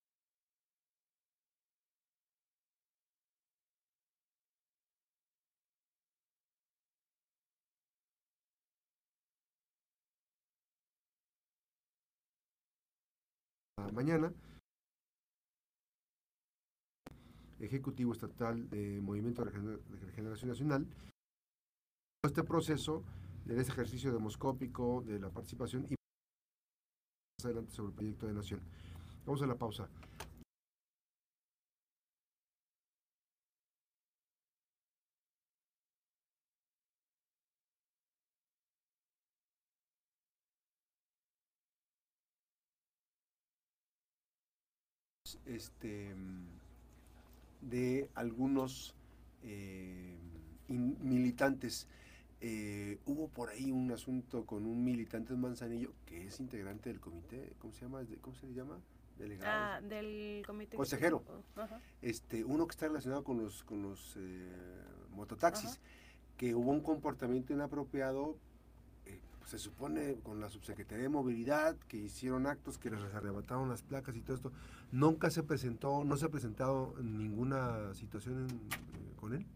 mañana. 13.92 14.32
Ejecutivo 17.60 18.12
Estatal 18.12 18.68
de 18.70 19.00
Movimiento 19.00 19.44
de 19.44 19.50
Regeneración 20.06 20.50
Nacional. 20.50 20.86
Este 22.24 22.42
proceso 22.42 23.04
de 23.44 23.60
ese 23.60 23.70
ejercicio 23.70 24.12
demoscópico 24.12 25.02
de 25.02 25.18
la 25.18 25.30
participación 25.30 25.86
y 25.88 25.94
adelante 27.44 27.72
sobre 27.72 27.90
el 27.90 27.94
proyecto 27.94 28.26
de 28.26 28.34
nación. 28.34 28.60
Vamos 29.26 29.42
a 29.42 29.46
la 29.46 29.54
pausa. 29.56 29.88
este, 45.46 46.14
de 47.60 48.10
algunos 48.14 48.94
eh, 49.42 50.16
militantes. 50.68 51.88
Eh, 52.44 52.98
hubo 53.06 53.28
por 53.28 53.50
ahí 53.50 53.70
un 53.70 53.92
asunto 53.92 54.44
con 54.44 54.66
un 54.66 54.84
militante 54.84 55.32
de 55.32 55.38
Manzanillo 55.38 55.92
que 56.04 56.26
es 56.26 56.40
integrante 56.40 56.90
del 56.90 56.98
comité, 56.98 57.52
¿cómo 57.60 57.72
se 57.72 57.82
llama? 57.82 58.02
¿Cómo 58.20 58.34
se 58.34 58.48
le 58.48 58.54
llama? 58.54 58.80
Delegado. 59.16 59.52
Ah, 59.52 59.80
del 59.80 60.42
comité. 60.44 60.76
Consejero. 60.76 61.22
Este, 62.00 62.44
uno 62.44 62.66
que 62.66 62.72
está 62.72 62.88
relacionado 62.88 63.22
con 63.22 63.38
los, 63.38 63.62
con 63.62 63.82
los 63.82 64.16
eh, 64.16 64.50
mototaxis, 65.14 65.78
que 66.36 66.54
hubo 66.54 66.72
un 66.72 66.80
comportamiento 66.80 67.52
inapropiado 67.52 68.36
se 69.46 69.58
supone 69.58 70.16
con 70.22 70.40
la 70.40 70.48
subsecretaría 70.48 71.04
de 71.04 71.08
movilidad 71.08 71.76
que 71.88 71.96
hicieron 71.96 72.46
actos 72.46 72.78
que 72.78 72.90
les 72.90 73.00
arrebataron 73.14 73.68
las 73.68 73.82
placas 73.82 74.16
y 74.16 74.20
todo 74.20 74.36
esto, 74.36 74.52
nunca 74.90 75.30
se 75.30 75.42
presentó, 75.42 76.04
no 76.04 76.16
se 76.16 76.26
ha 76.26 76.28
presentado 76.28 76.94
ninguna 77.02 77.92
situación 77.94 78.46
eh, 78.48 79.12
con 79.16 79.34
él. 79.34 79.46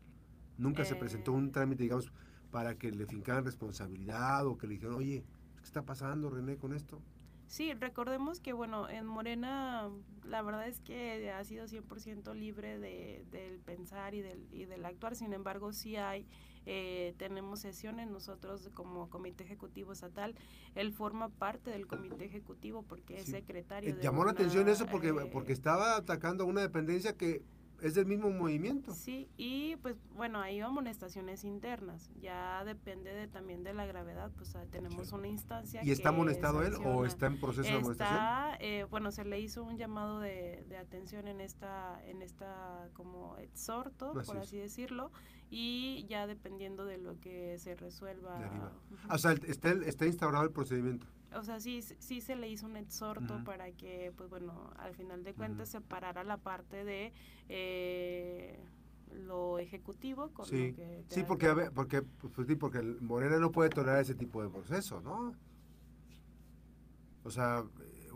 Nunca 0.58 0.84
se 0.84 0.96
presentó 0.96 1.32
un 1.32 1.52
trámite, 1.52 1.82
digamos, 1.82 2.10
para 2.56 2.74
que 2.78 2.90
le 2.90 3.04
fincaran 3.04 3.44
responsabilidad 3.44 4.46
o 4.46 4.56
que 4.56 4.66
le 4.66 4.76
dijeran, 4.76 4.94
oye, 4.94 5.22
¿qué 5.58 5.62
está 5.62 5.82
pasando, 5.82 6.30
René, 6.30 6.56
con 6.56 6.72
esto? 6.72 7.02
Sí, 7.48 7.74
recordemos 7.74 8.40
que, 8.40 8.54
bueno, 8.54 8.88
en 8.88 9.04
Morena 9.04 9.90
la 10.24 10.40
verdad 10.40 10.66
es 10.66 10.80
que 10.80 11.30
ha 11.30 11.44
sido 11.44 11.66
100% 11.66 12.34
libre 12.34 12.78
de, 12.78 13.26
del 13.30 13.58
pensar 13.58 14.14
y 14.14 14.22
del, 14.22 14.48
y 14.52 14.64
del 14.64 14.86
actuar, 14.86 15.16
sin 15.16 15.34
embargo, 15.34 15.74
sí 15.74 15.96
hay 15.96 16.26
eh, 16.64 17.14
tenemos 17.18 17.60
sesiones 17.60 18.08
nosotros 18.08 18.70
como 18.74 19.08
comité 19.08 19.44
ejecutivo 19.44 19.92
estatal. 19.92 20.34
Él 20.74 20.92
forma 20.92 21.28
parte 21.28 21.70
del 21.70 21.86
comité 21.86 22.24
ejecutivo 22.24 22.82
porque 22.82 23.18
es 23.18 23.26
secretario. 23.26 23.90
Eh, 23.90 23.98
llamó 24.02 24.24
la 24.24 24.32
atención 24.32 24.68
eso 24.68 24.86
porque, 24.86 25.10
eh, 25.10 25.30
porque 25.30 25.52
estaba 25.52 25.96
atacando 25.96 26.42
a 26.42 26.46
una 26.46 26.62
dependencia 26.62 27.16
que 27.16 27.42
es 27.82 27.94
del 27.94 28.06
mismo 28.06 28.30
movimiento. 28.30 28.92
Sí, 28.94 29.28
y 29.36 29.76
pues 29.76 29.96
bueno, 30.14 30.40
hay 30.40 30.60
amonestaciones 30.60 31.44
internas, 31.44 32.10
ya 32.20 32.64
depende 32.64 33.12
de, 33.12 33.28
también 33.28 33.64
de 33.64 33.74
la 33.74 33.86
gravedad, 33.86 34.30
pues 34.36 34.56
tenemos 34.70 35.12
una 35.12 35.28
instancia. 35.28 35.84
¿Y 35.84 35.90
está 35.90 36.10
amonestado 36.10 36.62
él 36.62 36.74
o 36.84 37.04
está 37.04 37.26
en 37.26 37.38
proceso 37.38 37.68
de 37.68 37.76
amonestación? 37.76 38.56
Eh, 38.60 38.86
bueno, 38.90 39.10
se 39.12 39.24
le 39.24 39.40
hizo 39.40 39.62
un 39.62 39.76
llamado 39.76 40.20
de, 40.20 40.64
de, 40.68 40.76
atención 40.76 41.28
en 41.28 41.40
esta, 41.40 42.00
en 42.06 42.22
esta 42.22 42.88
como 42.94 43.36
exhorto, 43.38 44.12
por 44.24 44.38
así 44.38 44.56
decirlo, 44.56 45.10
y 45.50 46.06
ya 46.08 46.26
dependiendo 46.26 46.84
de 46.84 46.98
lo 46.98 47.20
que 47.20 47.58
se 47.58 47.74
resuelva. 47.76 48.72
O 49.10 49.18
sea, 49.18 49.32
está, 49.32 49.70
está 49.70 50.06
instaurado 50.06 50.44
el 50.44 50.50
procedimiento 50.50 51.06
o 51.38 51.42
sea, 51.42 51.60
sí, 51.60 51.82
sí 51.82 52.20
se 52.20 52.36
le 52.36 52.48
hizo 52.48 52.66
un 52.66 52.76
exhorto 52.76 53.42
para 53.44 53.70
que, 53.72 54.12
pues 54.16 54.30
bueno, 54.30 54.70
al 54.78 54.94
final 54.94 55.24
de 55.24 55.34
cuentas 55.34 55.68
separara 55.68 56.24
la 56.24 56.36
parte 56.38 56.84
de 56.84 57.12
eh, 57.48 58.58
lo 59.12 59.58
ejecutivo 59.58 60.30
con 60.32 60.46
sí. 60.46 60.70
lo 60.70 60.76
que... 60.76 61.04
Sí, 61.08 61.24
porque, 61.26 61.70
porque, 61.74 62.02
pues, 62.02 62.32
pues 62.34 62.56
porque 62.58 62.82
Morena 63.00 63.38
no 63.38 63.52
puede 63.52 63.70
tolerar 63.70 64.00
ese 64.00 64.14
tipo 64.14 64.42
de 64.42 64.48
proceso, 64.48 65.00
¿no? 65.00 65.34
O 67.24 67.30
sea, 67.30 67.64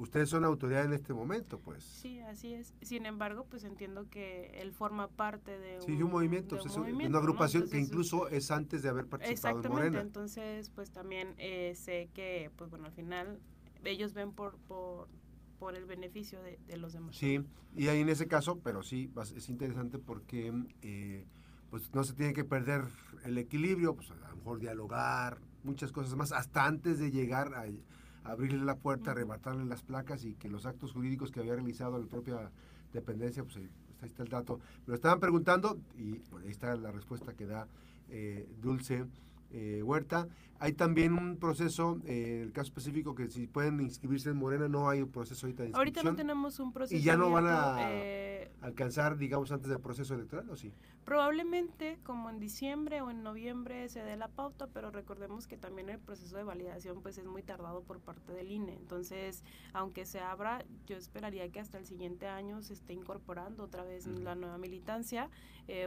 ustedes 0.01 0.31
son 0.31 0.45
autoridad 0.45 0.85
en 0.85 0.95
este 0.95 1.13
momento, 1.13 1.61
pues. 1.61 1.85
Sí, 1.85 2.21
así 2.21 2.55
es. 2.55 2.75
Sin 2.81 3.07
embargo, 3.07 3.47
pues 3.49 3.65
entiendo 3.65 4.09
que 4.09 4.59
él 4.61 4.73
forma 4.73 5.09
parte 5.09 5.59
de 5.59 5.79
un, 5.87 6.03
un 6.03 6.11
movimiento, 6.11 6.59
una 6.77 7.19
agrupación 7.19 7.69
que 7.69 7.79
incluso 7.79 8.29
es 8.29 8.51
antes 8.51 8.83
de 8.83 8.89
haber 8.89 9.07
participado 9.07 9.63
en 9.63 9.69
Morena. 9.71 10.01
Entonces, 10.01 10.71
pues 10.71 10.91
también 10.91 11.35
eh, 11.37 11.75
sé 11.77 12.09
que, 12.15 12.51
pues 12.57 12.71
bueno, 12.71 12.87
al 12.87 12.93
final 12.93 13.41
ellos 13.85 14.15
ven 14.15 14.33
por, 14.33 14.57
por, 14.69 15.09
por 15.59 15.77
el 15.77 15.85
beneficio 15.85 16.41
de, 16.43 16.77
los 16.79 16.95
demás. 16.95 17.17
Sí, 17.17 17.45
y 17.77 17.89
ahí 17.89 18.01
en 18.01 18.09
ese 18.09 18.27
caso, 18.27 18.59
pero 18.61 18.83
sí, 18.83 19.13
es 19.37 19.49
interesante 19.51 19.99
porque 19.99 20.53
eh, 20.83 21.27
pues 21.69 21.95
no 21.95 22.05
se 22.05 22.15
tiene 22.15 22.33
que 22.33 22.45
perder 22.45 22.85
el 23.25 23.37
equilibrio, 23.37 23.95
pues 23.95 24.11
a 24.11 24.15
lo 24.31 24.37
mejor 24.37 24.61
dialogar, 24.61 25.39
muchas 25.63 25.93
cosas 25.93 26.17
más, 26.17 26.33
hasta 26.33 26.65
antes 26.65 26.99
de 26.99 27.11
llegar 27.11 27.55
a 27.55 27.67
abrirle 28.25 28.65
la 28.65 28.77
puerta, 28.77 29.11
arrebatarle 29.11 29.65
las 29.65 29.83
placas 29.83 30.25
y 30.25 30.35
que 30.35 30.49
los 30.49 30.67
actos 30.67 30.93
jurídicos 30.93 31.31
que 31.31 31.41
había 31.41 31.55
realizado 31.55 31.99
la 31.99 32.07
propia 32.07 32.51
dependencia, 32.93 33.43
pues 33.45 33.57
ahí, 33.57 33.69
está 34.03 34.23
el 34.23 34.29
dato. 34.29 34.59
Me 34.87 34.93
lo 34.93 34.95
estaban 34.95 35.21
preguntando 35.21 35.79
y 35.97 36.21
ahí 36.43 36.51
está 36.51 36.75
la 36.77 36.91
respuesta 36.91 37.35
que 37.35 37.47
da 37.47 37.67
eh, 38.09 38.49
Dulce 38.61 39.05
eh, 39.53 39.83
Huerta. 39.83 40.29
Hay 40.63 40.75
también 40.75 41.15
un 41.15 41.39
proceso, 41.39 42.03
eh, 42.05 42.43
el 42.43 42.53
caso 42.53 42.67
específico, 42.69 43.15
que 43.15 43.31
si 43.31 43.47
pueden 43.47 43.81
inscribirse 43.81 44.29
en 44.29 44.37
Morena, 44.37 44.69
no 44.69 44.91
hay 44.91 45.01
un 45.01 45.11
proceso 45.11 45.47
ahorita 45.47 45.63
de 45.63 45.71
inscripción. 45.71 45.97
Ahorita 45.97 46.03
no 46.03 46.17
tenemos 46.17 46.61
un 46.61 46.71
proceso. 46.75 47.01
Y 47.01 47.03
ya 47.03 47.17
no 47.17 47.31
van 47.31 47.47
a 47.47 47.77
eh, 47.91 48.53
alcanzar, 48.61 49.17
digamos, 49.17 49.51
antes 49.53 49.71
del 49.71 49.81
proceso 49.81 50.15
electoral, 50.15 50.51
¿o 50.51 50.57
sí? 50.57 50.71
Probablemente, 51.07 51.99
como 52.03 52.29
en 52.29 52.39
diciembre 52.41 53.01
o 53.01 53.11
en 53.11 53.23
noviembre 53.23 53.89
se 53.89 54.03
dé 54.03 54.19
la 54.19 54.29
pauta, 54.29 54.67
pero 54.67 54.91
recordemos 54.91 55.47
que 55.47 55.57
también 55.57 55.89
el 55.89 55.99
proceso 55.99 56.37
de 56.37 56.45
validación 56.45 57.01
pues 57.01 57.17
es 57.17 57.25
muy 57.25 57.43
tardado 57.43 57.81
por 57.81 57.99
parte 57.99 58.35
del 58.35 58.53
INE. 58.53 58.75
Entonces, 58.75 59.43
aunque 59.73 60.05
se 60.05 60.21
abra, 60.21 60.63
yo 60.87 60.99
esperaría 60.99 61.49
que 61.49 61.61
hasta 61.61 61.79
el 61.79 61.87
siguiente 61.87 62.29
año 62.29 62.61
se 62.61 62.75
esté 62.75 62.93
incorporando 62.93 63.65
otra 63.65 63.83
vez 63.83 64.07
la 64.07 64.35
nueva 64.35 64.59
militancia. 64.59 65.31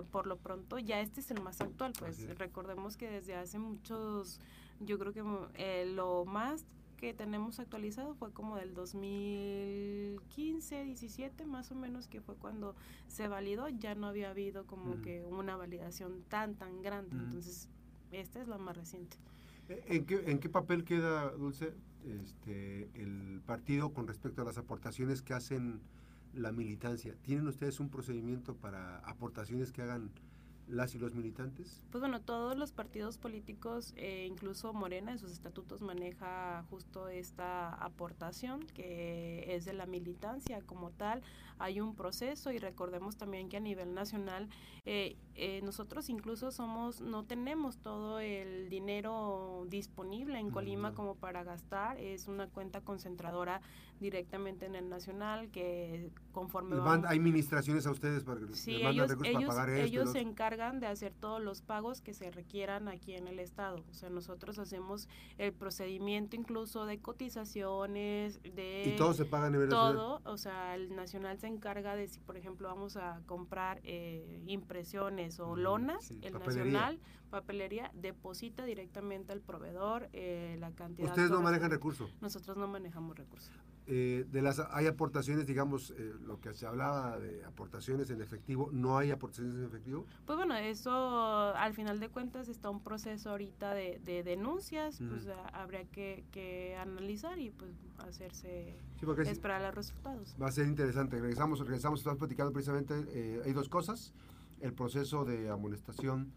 por 0.10 0.26
lo 0.26 0.38
pronto, 0.38 0.80
ya 0.80 1.00
este 1.00 1.20
es 1.20 1.30
el 1.30 1.42
más 1.42 1.62
actual, 1.62 1.94
pues 2.00 2.28
recordemos 2.40 2.98
que 2.98 3.08
desde 3.10 3.36
hace 3.36 3.60
muchos 3.60 4.40
yo 4.80 4.98
creo 5.00 5.14
que 5.14 5.24
eh, 5.56 5.92
lo 5.94 6.26
más 6.26 6.66
que 6.98 7.14
tenemos 7.14 7.60
actualizado 7.60 8.16
fue 8.16 8.32
como 8.32 8.56
del 8.56 8.74
2015, 8.74 10.86
17 10.86 11.46
más 11.46 11.72
o 11.72 11.76
menos, 11.76 12.08
que 12.08 12.22
fue 12.22 12.36
cuando 12.36 12.76
se 13.08 13.28
validó, 13.28 13.68
ya 13.68 13.94
no 13.94 14.08
había 14.08 14.30
habido 14.30 14.66
como 14.66 15.02
que 15.02 15.26
una 15.26 15.58
validación 15.58 16.24
tan, 16.30 16.56
tan 16.56 16.82
grande. 16.82 17.18
Entonces, 17.18 17.68
esta 18.12 18.42
es 18.42 18.48
la 18.48 18.58
más 18.58 18.78
reciente. 18.78 19.18
Eh, 19.68 19.84
¿En 19.88 20.06
qué, 20.06 20.32
¿En 20.32 20.40
qué 20.40 20.48
papel 20.48 20.86
queda, 20.86 21.32
Dulce, 21.32 21.74
este, 22.06 22.90
el 22.94 23.42
partido 23.46 23.94
con 23.94 24.08
respecto 24.08 24.42
a 24.42 24.46
las 24.46 24.58
aportaciones 24.58 25.22
que 25.22 25.34
hacen 25.34 25.82
la 26.34 26.54
militancia? 26.54 27.18
¿Tienen 27.22 27.46
ustedes 27.48 27.82
un 27.82 27.90
procedimiento 27.90 28.56
para 28.56 29.00
aportaciones 29.00 29.74
que 29.74 29.82
hagan 29.82 30.10
las 30.68 30.96
y 30.96 31.00
los 31.00 31.14
militantes? 31.14 31.82
Pues 31.92 32.02
bueno, 32.02 32.22
todos 32.22 32.58
los 32.58 32.72
partidos 32.72 33.18
políticos, 33.18 33.94
eh, 33.98 34.26
incluso 34.30 34.74
Morena 34.74 35.12
en 35.12 35.20
sus 35.20 35.32
estatutos 35.32 35.82
maneja 35.82 36.64
justo 36.70 37.08
esta 37.08 37.74
aportación 37.74 38.66
que 38.74 39.56
es 39.56 39.66
de 39.66 39.74
la 39.74 39.86
militancia 39.86 40.62
como 40.62 40.92
tal. 40.92 41.22
Hay 41.60 41.80
un 41.80 41.96
proceso 41.96 42.52
y 42.52 42.58
recordemos 42.58 43.16
también 43.16 43.48
que 43.48 43.58
a 43.58 43.60
nivel 43.60 43.94
nacional 43.94 44.50
eh, 44.86 45.16
eh, 45.36 45.62
nosotros 45.64 46.10
incluso 46.10 46.52
somos, 46.52 47.00
no 47.00 47.24
tenemos 47.24 47.78
todo 47.78 48.20
el 48.20 48.70
dinero 48.70 49.66
disponible 49.70 50.40
en 50.40 50.50
Colima 50.50 50.94
como 50.94 51.16
para 51.16 51.44
gastar. 51.44 52.00
Es 52.00 52.28
una 52.28 52.48
cuenta 52.48 52.82
concentradora 52.82 53.62
directamente 54.00 54.66
en 54.66 54.76
el 54.76 54.90
nacional 54.90 55.50
que 55.50 56.12
conforme... 56.32 56.76
hay 57.08 57.18
administraciones 57.18 57.88
a 57.88 57.92
ustedes 57.92 58.24
para 58.24 58.42
que 58.42 58.54
sí, 58.54 58.76
ellos, 58.76 59.12
ellos, 59.24 59.34
para 59.34 59.48
pagar 59.48 59.70
esto, 59.70 59.86
ellos 59.86 60.12
se 60.12 60.20
encargan 60.20 60.53
de 60.54 60.86
hacer 60.86 61.14
todos 61.14 61.42
los 61.42 61.62
pagos 61.64 62.02
que 62.02 62.14
se 62.14 62.30
requieran 62.30 62.88
aquí 62.88 63.16
en 63.16 63.28
el 63.28 63.40
estado. 63.40 63.84
O 63.90 63.94
sea, 63.94 64.10
nosotros 64.10 64.60
hacemos 64.60 65.10
el 65.40 65.52
procedimiento 65.52 66.36
incluso 66.36 66.86
de 66.86 67.00
cotizaciones, 67.00 68.40
de... 68.44 68.94
Y 68.94 68.96
todo 68.96 69.14
se 69.14 69.26
paga 69.26 69.48
a 69.48 69.50
nivel 69.50 69.70
Todo, 69.70 70.22
o 70.26 70.38
sea, 70.38 70.76
el 70.76 70.96
nacional 70.96 71.40
se 71.40 71.48
encarga 71.48 71.96
de 71.96 72.08
si, 72.08 72.20
por 72.20 72.38
ejemplo, 72.38 72.68
vamos 72.68 72.98
a 72.98 73.22
comprar 73.26 73.82
eh, 73.84 74.44
impresiones 74.46 75.40
o 75.40 75.56
lonas, 75.56 76.12
el 76.22 76.34
nacional, 76.34 77.00
papelería, 77.34 77.90
deposita 77.96 78.64
directamente 78.64 79.34
al 79.34 79.42
proveedor 79.42 80.08
eh, 80.14 80.56
la 80.60 80.70
cantidad. 80.70 81.10
¿Ustedes 81.10 81.32
no 81.32 81.42
manejan 81.42 81.72
recursos? 81.72 82.16
Nosotros 82.22 82.58
no 82.58 82.68
manejamos 82.68 83.18
recursos. 83.18 83.52
Eh, 83.88 84.26
de 84.32 84.42
las 84.44 84.60
hay 84.60 84.86
aportaciones, 84.86 85.48
digamos, 85.48 85.96
eh, 85.98 86.14
lo 86.26 86.40
que 86.40 86.54
se 86.54 86.68
hablaba 86.68 87.18
de 87.18 87.44
aportaciones 87.44 88.12
en 88.12 88.22
efectivo, 88.22 88.70
¿no 88.72 89.00
hay 89.00 89.10
aportaciones 89.10 89.56
en 89.56 89.66
efectivo? 89.66 90.06
Pues 90.28 90.38
bueno, 90.38 90.56
eso 90.56 90.92
al 91.56 91.74
final 91.74 92.00
de 92.00 92.10
cuentas 92.10 92.50
está 92.50 92.70
un 92.70 92.84
proceso 92.84 93.32
ahorita 93.32 93.74
de, 93.74 94.22
denuncias, 94.24 95.00
pues 95.10 95.28
habría 95.54 95.86
que, 95.86 96.78
analizar 96.80 97.40
y 97.40 97.50
pues 97.50 97.72
hacerse, 97.98 98.76
esperar 99.26 99.62
los 99.64 99.74
resultados. 99.74 100.36
Va 100.40 100.50
a 100.50 100.52
ser 100.52 100.68
interesante, 100.68 101.20
regresamos, 101.20 101.60
regresamos, 101.60 102.00
estamos 102.00 102.20
platicando 102.20 102.54
precisamente, 102.54 102.94
eh, 103.10 103.42
hay 103.44 103.54
dos 103.54 103.70
cosas, 103.70 104.14
el 104.62 104.74
proceso 104.74 105.26
de 105.26 105.50
amonestación 105.50 106.32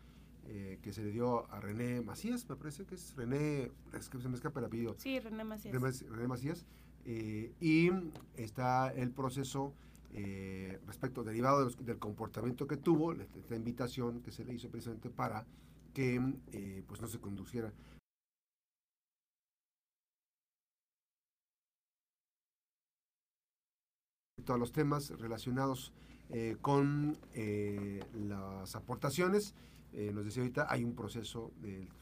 que 0.82 0.92
se 0.92 1.02
le 1.02 1.10
dio 1.10 1.50
a 1.52 1.60
René 1.60 2.00
Macías, 2.00 2.48
me 2.48 2.56
parece 2.56 2.84
que 2.84 2.94
es 2.94 3.14
René, 3.16 3.70
es 3.92 4.08
que 4.08 4.20
se 4.20 4.28
me 4.28 4.36
escapa 4.36 4.60
el 4.60 4.66
apellido. 4.66 4.94
Sí, 4.98 5.18
René 5.18 5.44
Macías. 5.44 5.74
René 6.08 6.28
Macías 6.28 6.66
eh, 7.08 7.54
y 7.60 7.88
está 8.34 8.92
el 8.92 9.12
proceso 9.12 9.72
eh, 10.12 10.80
respecto 10.88 11.22
derivado 11.22 11.70
del 11.70 11.98
comportamiento 12.00 12.66
que 12.66 12.76
tuvo, 12.76 13.12
esta 13.12 13.54
invitación 13.54 14.22
que 14.22 14.32
se 14.32 14.44
le 14.44 14.54
hizo 14.54 14.68
precisamente 14.68 15.08
para 15.08 15.46
que 15.94 16.20
eh, 16.52 16.82
pues 16.84 17.00
no 17.00 17.06
se 17.06 17.20
conduciera 17.20 17.72
todos 24.44 24.58
los 24.58 24.72
temas 24.72 25.10
relacionados 25.10 25.92
con 26.60 27.18
las 28.14 28.74
aportaciones. 28.74 29.54
Nos 30.12 30.24
decía 30.24 30.42
ahorita, 30.42 30.66
hay 30.68 30.84
un 30.84 30.94
proceso 30.94 31.52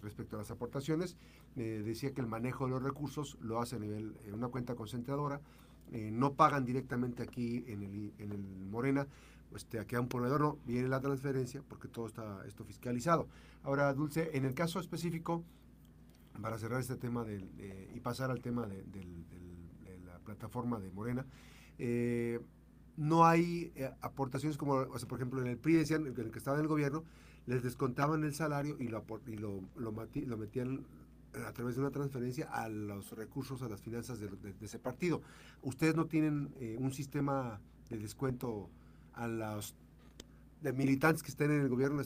respecto 0.02 0.36
a 0.36 0.40
las 0.40 0.50
aportaciones 0.50 1.16
decía 1.54 2.12
que 2.12 2.20
el 2.20 2.26
manejo 2.26 2.64
de 2.64 2.72
los 2.72 2.82
recursos 2.82 3.38
lo 3.40 3.60
hace 3.60 3.76
a 3.76 3.78
nivel, 3.78 4.16
en 4.26 4.34
una 4.34 4.48
cuenta 4.48 4.74
concentradora, 4.74 5.40
eh, 5.92 6.10
no 6.12 6.34
pagan 6.34 6.64
directamente 6.64 7.22
aquí 7.22 7.64
en 7.68 7.82
el, 7.82 8.12
en 8.18 8.32
el 8.32 8.66
Morena, 8.66 9.06
este, 9.54 9.78
aquí 9.78 9.94
a 9.94 10.00
un 10.00 10.08
proveedor 10.08 10.40
no, 10.40 10.58
viene 10.66 10.88
la 10.88 11.00
transferencia 11.00 11.62
porque 11.68 11.88
todo 11.88 12.06
está 12.06 12.44
esto 12.46 12.64
fiscalizado. 12.64 13.28
Ahora, 13.62 13.92
Dulce, 13.94 14.36
en 14.36 14.44
el 14.44 14.54
caso 14.54 14.80
específico, 14.80 15.44
para 16.40 16.58
cerrar 16.58 16.80
este 16.80 16.96
tema 16.96 17.22
del, 17.24 17.48
y 17.94 18.00
pasar 18.00 18.30
al 18.30 18.40
tema 18.40 18.66
de, 18.66 18.84
la 20.04 20.18
plataforma 20.18 20.80
de 20.80 20.90
Morena, 20.90 21.24
eh, 21.78 22.40
no 22.96 23.26
hay 23.26 23.72
eh, 23.74 23.90
aportaciones 24.00 24.56
como, 24.56 24.74
o 24.74 24.98
sea, 24.98 25.08
por 25.08 25.18
ejemplo, 25.18 25.40
en 25.40 25.48
el 25.48 25.58
PRI 25.58 25.74
decían, 25.74 26.06
en 26.06 26.18
el 26.18 26.30
que 26.30 26.38
estaba 26.38 26.56
en 26.56 26.62
el 26.62 26.68
gobierno, 26.68 27.04
les 27.46 27.62
descontaban 27.62 28.24
el 28.24 28.34
salario 28.34 28.76
y 28.78 28.88
lo, 28.88 29.04
y 29.26 29.36
lo, 29.36 29.60
lo, 29.76 29.92
lo 29.92 30.36
metían 30.36 30.86
a 31.46 31.52
través 31.52 31.74
de 31.74 31.80
una 31.80 31.90
transferencia 31.90 32.48
a 32.50 32.68
los 32.68 33.12
recursos, 33.12 33.62
a 33.62 33.68
las 33.68 33.80
finanzas 33.82 34.20
de, 34.20 34.30
ese 34.60 34.78
partido. 34.78 35.22
¿Ustedes 35.62 35.96
no 35.96 36.06
tienen 36.06 36.54
eh, 36.60 36.76
un 36.78 36.92
sistema 36.92 37.60
de 37.90 37.98
descuento 37.98 38.70
a 39.14 39.26
los 39.26 39.74
de 40.62 40.72
militantes 40.72 41.22
que 41.22 41.30
estén 41.30 41.50
en 41.50 41.60
el 41.60 41.68
gobierno 41.68 42.02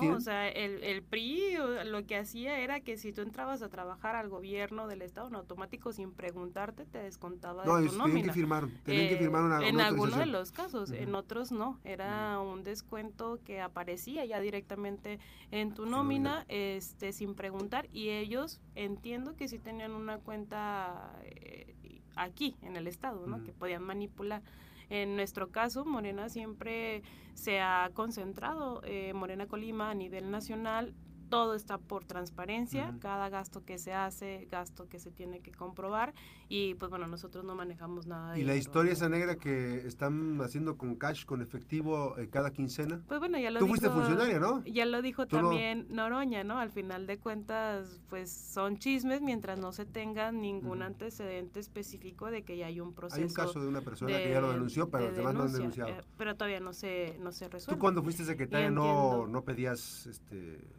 o 0.00 0.20
sea, 0.20 0.48
el, 0.48 0.82
el 0.84 1.02
PRI 1.02 1.56
lo 1.86 2.06
que 2.06 2.16
hacía 2.16 2.58
era 2.60 2.80
que 2.80 2.96
si 2.96 3.12
tú 3.12 3.22
entrabas 3.22 3.62
a 3.62 3.68
trabajar 3.68 4.16
al 4.16 4.28
gobierno 4.28 4.86
del 4.86 5.02
Estado 5.02 5.28
en 5.28 5.34
automático 5.34 5.92
sin 5.92 6.12
preguntarte, 6.12 6.84
te 6.84 6.98
descontaba 6.98 7.64
no, 7.64 7.80
de 7.80 7.88
tu 7.88 7.96
nómina. 7.96 8.28
que 8.28 8.32
firmar, 8.32 8.68
tenían 8.84 9.08
que 9.08 9.14
eh, 9.14 9.18
firmar 9.18 9.42
una, 9.42 9.66
En 9.66 9.80
algunos 9.80 10.18
de 10.18 10.26
los 10.26 10.52
casos, 10.52 10.90
en 10.90 11.14
otros 11.14 11.52
no. 11.52 11.78
Era 11.84 12.40
un 12.40 12.64
descuento 12.64 13.40
que 13.44 13.60
aparecía 13.60 14.24
ya 14.24 14.40
directamente 14.40 15.18
en 15.50 15.74
tu 15.74 15.86
nómina, 15.86 16.44
este, 16.48 17.12
sin 17.12 17.34
preguntar. 17.34 17.88
Y 17.92 18.10
ellos, 18.10 18.60
entiendo 18.74 19.36
que 19.36 19.48
sí 19.48 19.58
tenían 19.58 19.92
una 19.92 20.18
cuenta 20.18 21.12
eh, 21.24 21.74
aquí, 22.16 22.56
en 22.62 22.76
el 22.76 22.86
Estado, 22.86 23.26
¿no? 23.26 23.42
Que 23.42 23.52
podían 23.52 23.82
manipular. 23.82 24.42
En 24.90 25.16
nuestro 25.16 25.50
caso, 25.50 25.84
Morena 25.84 26.28
siempre 26.28 27.02
se 27.34 27.60
ha 27.60 27.90
concentrado, 27.92 28.80
eh, 28.84 29.12
Morena 29.14 29.46
Colima 29.46 29.90
a 29.90 29.94
nivel 29.94 30.30
nacional, 30.30 30.94
todo 31.28 31.54
está 31.54 31.78
por 31.78 32.04
transparencia, 32.04 32.94
cada 33.00 33.28
gasto 33.28 33.64
que 33.64 33.78
se 33.78 33.92
hace, 33.92 34.48
gasto 34.50 34.88
que 34.88 34.98
se 34.98 35.10
tiene 35.10 35.40
que 35.40 35.52
comprobar 35.52 36.14
y 36.48 36.74
pues 36.74 36.90
bueno, 36.90 37.06
nosotros 37.06 37.44
no 37.44 37.54
manejamos 37.54 38.06
nada 38.06 38.32
de 38.32 38.40
¿Y 38.40 38.44
la 38.44 38.56
historia 38.56 38.92
esa 38.92 39.08
negra 39.08 39.36
que 39.36 39.86
están 39.86 40.40
haciendo 40.40 40.78
con 40.78 40.96
cash, 40.96 41.26
con 41.26 41.42
efectivo 41.42 42.16
eh, 42.18 42.28
cada 42.30 42.50
quincena? 42.50 43.02
Pues 43.06 43.20
bueno, 43.20 43.38
ya 43.38 43.50
lo 43.50 43.60
Tú 43.60 43.66
fuiste 43.66 43.90
funcionaria, 43.90 44.38
¿no? 44.38 44.64
Ya 44.64 44.86
lo 44.86 45.02
dijo 45.02 45.26
también 45.26 45.86
Noroña, 45.90 46.44
¿no? 46.44 46.58
Al 46.58 46.70
final 46.70 47.06
de 47.06 47.18
cuentas, 47.18 48.00
pues 48.08 48.30
son 48.30 48.78
chismes 48.78 49.20
mientras 49.20 49.58
no 49.58 49.72
se 49.72 49.84
tenga 49.84 50.32
ningún 50.32 50.82
antecedente 50.82 51.60
específico 51.60 52.30
de 52.30 52.42
que 52.42 52.56
ya 52.56 52.66
hay 52.66 52.80
un 52.80 52.94
proceso. 52.94 53.20
Hay 53.20 53.28
un 53.28 53.34
caso 53.34 53.60
de 53.60 53.68
una 53.68 53.82
persona 53.82 54.16
que 54.16 54.30
ya 54.30 54.40
lo 54.40 54.52
denunció, 54.52 54.88
pero 54.88 55.08
los 55.08 55.16
demás 55.16 55.34
no 55.34 55.42
han 55.42 55.52
denunciado. 55.52 55.90
Eh, 55.90 56.02
pero 56.16 56.34
todavía 56.34 56.60
no 56.60 56.72
se, 56.72 57.18
no 57.20 57.32
se 57.32 57.48
resuelve. 57.48 57.76
¿Tú 57.76 57.80
cuando 57.80 58.02
fuiste 58.02 58.24
secretaria 58.24 58.70
no, 58.70 59.26
no 59.26 59.42
pedías... 59.42 60.06
este 60.06 60.78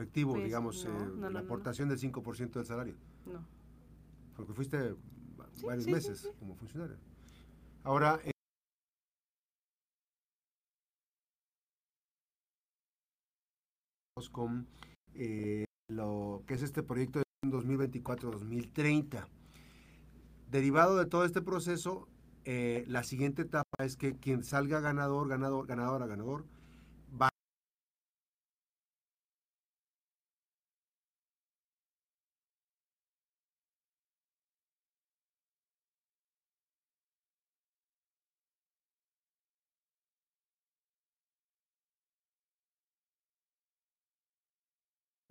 efectivo, 0.00 0.32
pues, 0.32 0.44
digamos, 0.44 0.84
eh, 0.84 0.88
la 1.30 1.40
aportación 1.40 1.88
del 1.88 1.98
5% 1.98 2.58
del 2.58 2.66
salario. 2.66 2.94
No. 3.26 3.44
Porque 4.34 4.54
fuiste 4.54 4.94
varios 5.62 5.86
meses 5.86 6.32
como 6.38 6.54
funcionario. 6.54 6.96
Ahora, 7.84 8.18
eh, 8.24 8.30
con 14.32 14.66
eh, 15.14 15.64
lo 15.88 16.42
que 16.46 16.54
es 16.54 16.62
este 16.62 16.82
proyecto 16.82 17.20
de 17.20 17.24
2024-2030. 17.50 19.26
Derivado 20.50 20.96
de 20.96 21.06
todo 21.06 21.24
este 21.24 21.40
proceso, 21.42 22.08
la 22.44 23.02
siguiente 23.04 23.42
etapa 23.42 23.84
es 23.84 23.96
que 23.96 24.16
quien 24.16 24.42
salga 24.42 24.80
ganador, 24.80 25.28
ganador, 25.28 25.66
ganadora, 25.66 26.06
ganador, 26.06 26.44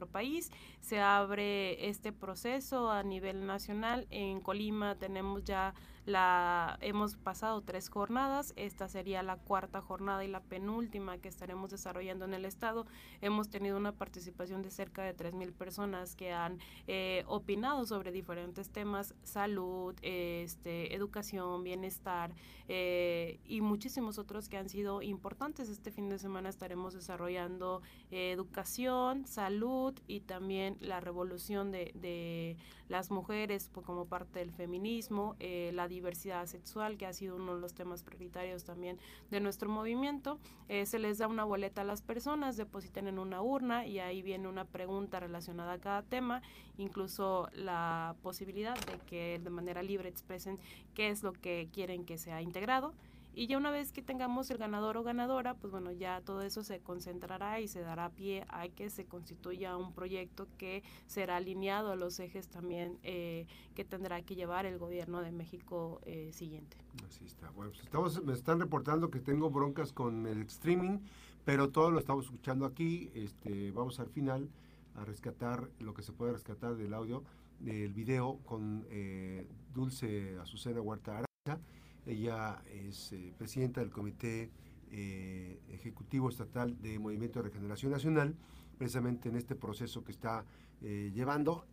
país. 0.08 0.52
Se 0.82 1.00
abre 1.00 1.90
este 1.90 2.12
proceso 2.12 2.92
a 2.92 3.04
nivel 3.04 3.46
nacional. 3.46 4.08
En 4.10 4.40
Colima 4.42 4.96
tenemos 4.96 5.44
ya 5.44 5.74
la 6.06 6.78
hemos 6.82 7.16
pasado 7.16 7.62
tres 7.62 7.90
jornadas, 7.90 8.54
esta 8.56 8.88
sería 8.88 9.24
la 9.24 9.38
cuarta 9.38 9.82
jornada 9.82 10.24
y 10.24 10.28
la 10.28 10.42
penúltima 10.42 11.18
que 11.18 11.28
estaremos 11.28 11.70
desarrollando 11.72 12.26
en 12.26 12.34
el 12.34 12.46
estado. 12.46 12.86
Hemos 13.22 13.50
tenido 13.50 13.78
una 13.78 13.92
participación 13.92 14.62
de 14.62 14.72
cerca 14.72 15.04
de 15.04 15.16
3.000 15.16 15.54
personas 15.54 16.16
que 16.16 16.32
han 16.32 16.60
eh, 16.88 17.24
opinado 17.28 17.86
sobre 17.86 18.12
diferentes 18.12 18.70
temas, 18.70 19.14
salud, 19.24 19.96
este, 20.02 20.96
educación, 20.96 21.64
bienestar 21.64 22.32
eh, 22.68 23.40
y 23.46 23.62
muchísimos 23.62 24.18
otros 24.20 24.48
que 24.48 24.58
han 24.58 24.70
sido 24.70 25.02
importantes. 25.02 25.70
Este 25.70 25.92
fin 25.92 26.10
de 26.10 26.20
semana 26.20 26.50
estaremos 26.50 26.94
desarrollando 26.94 27.82
eh, 28.12 28.32
educación, 28.32 29.26
salud, 29.26 29.94
y 30.08 30.22
también 30.22 30.78
la 30.80 31.00
revolución 31.00 31.72
de, 31.72 31.92
de 31.96 32.58
las 32.90 33.12
mujeres 33.12 33.70
pues, 33.72 33.86
como 33.86 34.06
parte 34.06 34.40
del 34.40 34.52
feminismo, 34.52 35.36
eh, 35.40 35.72
la 35.74 35.88
diversidad 35.88 36.46
sexual, 36.48 36.98
que 36.98 37.06
ha 37.06 37.14
sido 37.14 37.36
uno 37.36 37.56
de 37.56 37.62
los 37.62 37.74
temas 37.74 38.04
prioritarios 38.04 38.66
también 38.66 38.98
de 39.30 39.40
nuestro 39.40 39.70
movimiento. 39.70 40.40
Eh, 40.68 40.86
se 40.86 41.00
les 41.00 41.20
da 41.20 41.28
una 41.28 41.46
boleta 41.46 41.82
a 41.82 41.86
las 41.86 42.02
personas, 42.02 42.58
depositan 42.58 43.08
en 43.08 43.20
una 43.20 43.42
urna 43.42 43.86
y 43.86 44.00
ahí 44.00 44.22
viene 44.22 44.48
una 44.48 44.66
pregunta 44.66 45.20
relacionada 45.20 45.74
a 45.74 45.80
cada 45.80 46.02
tema, 46.02 46.42
incluso 46.78 47.48
la 47.54 48.16
posibilidad 48.22 48.76
de 48.86 48.98
que 49.06 49.40
de 49.42 49.50
manera 49.50 49.84
libre 49.84 50.10
expresen 50.10 50.60
qué 50.96 51.10
es 51.10 51.24
lo 51.24 51.32
que 51.32 51.70
quieren 51.72 52.06
que 52.06 52.18
sea 52.18 52.42
integrado. 52.42 52.94
Y 53.34 53.48
ya 53.48 53.58
una 53.58 53.72
vez 53.72 53.92
que 53.92 54.02
tengamos 54.02 54.50
el 54.50 54.58
ganador 54.58 54.98
o 54.98 55.04
ganadora, 55.04 55.54
pues 55.54 55.72
bueno, 55.72 55.92
ya 55.92 56.22
todo 56.22 56.42
eso 56.42 56.64
se 56.64 56.80
concentrará 56.80 57.60
y 57.60 57.68
se 57.68 57.82
dará 57.82 58.10
pie 58.10 58.46
a 58.50 58.68
que 58.68 58.90
se 58.90 59.06
constituya 59.06 59.78
un 59.78 59.94
proyecto 59.94 60.48
que 60.58 60.84
será 61.06 61.38
alineado 61.38 61.92
a 61.92 61.96
los 61.96 62.20
ejes 62.20 62.48
también 62.50 62.98
eh, 63.04 63.46
que 63.76 63.86
tendrá 63.86 64.22
que 64.24 64.36
llevar 64.36 64.66
el 64.66 64.78
gobierno 64.78 65.22
de 65.22 65.32
México 65.32 66.02
eh, 66.06 66.32
siguiente. 66.34 66.78
Así 67.08 67.26
está. 67.26 67.50
Bueno, 67.52 67.72
pues 67.72 67.84
estamos, 67.84 68.24
me 68.24 68.34
están 68.34 68.60
reportando 68.60 69.10
que 69.10 69.20
tengo 69.20 69.50
broncas 69.50 69.94
con 69.94 70.26
el 70.26 70.42
streaming, 70.44 71.00
pero 71.46 71.70
todo 71.70 71.92
lo 71.92 72.00
estamos 72.00 72.26
escuchando 72.26 72.66
aquí. 72.66 73.12
Este, 73.14 73.72
vamos 73.72 74.00
al 74.00 74.10
final 74.10 74.50
a 74.96 75.06
rescatar 75.06 75.70
lo 75.80 75.94
que 75.94 76.02
se 76.02 76.12
puede 76.12 76.34
rescatar 76.34 76.76
del 76.76 76.94
audio, 76.94 77.24
del 77.60 77.94
video 77.94 78.40
con 78.46 78.86
eh, 78.90 79.48
Dulce 79.74 80.38
Azucena 80.40 80.82
Huerta 80.82 81.12
Araya 81.12 81.60
ella 82.06 82.62
es 82.72 83.12
eh, 83.14 83.34
presidenta 83.38 83.82
del 83.82 83.92
Comité 83.92 84.50
eh, 84.92 85.60
Ejecutivo 85.70 86.30
Estatal 86.30 86.82
de 86.82 86.98
Movimiento 87.00 87.40
de 87.40 87.50
Regeneración 87.50 87.92
Nacional, 87.92 88.36
precisamente 88.78 89.30
en 89.30 89.36
este 89.36 89.56
proceso 89.56 90.04
que 90.04 90.12
está 90.12 90.46
eh, 90.82 91.12
llevando. 91.14 91.66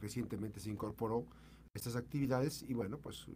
recientemente 0.00 0.58
se 0.60 0.70
incorporó 0.70 1.24
estas 1.72 1.94
actividades 1.94 2.64
y 2.68 2.74
bueno, 2.74 2.98
pues 2.98 3.26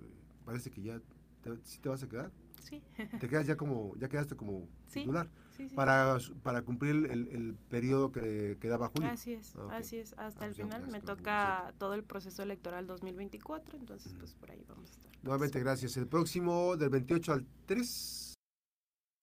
parece 0.44 0.70
que 0.70 0.83
ya 0.83 1.00
te, 1.42 1.50
te 1.81 1.88
vas 1.88 2.02
a 2.02 2.09
quedar. 2.09 2.33
Sí. 2.61 2.83
Te 3.20 3.28
quedas 3.28 3.46
ya 3.46 3.57
como, 3.57 3.94
ya 3.96 4.09
quedaste 4.09 4.35
como 4.37 4.68
titular 4.92 5.28
para, 5.75 6.18
para 6.42 6.62
cumplir 6.62 6.90
el, 7.11 7.29
el 7.29 7.55
periodo 7.68 8.12
que 8.12 8.57
quedaba 8.61 8.88
julio. 8.88 9.11
Así 9.11 9.33
es, 9.35 9.55
ah, 9.57 9.77
así 9.77 9.96
es. 9.98 10.14
Hasta 10.16 10.44
ah, 10.44 10.48
el 10.48 10.55
pues 10.55 10.66
final 10.66 10.87
me 10.88 11.01
toca 11.01 11.75
todo 11.79 11.94
el 11.94 12.05
proceso 12.05 12.42
electoral 12.42 12.87
2024, 12.87 13.79
entonces 13.79 14.14
pues 14.18 14.35
por 14.35 14.51
ahí 14.51 14.64
vamos 14.68 14.90
a 14.90 14.92
estar. 14.92 15.12
Nuevamente 15.22 15.61
gracias. 15.61 15.96
El 15.96 16.07
próximo 16.07 16.77
del 16.77 16.90
28 16.90 17.33
al 17.33 17.46
3. 17.66 18.21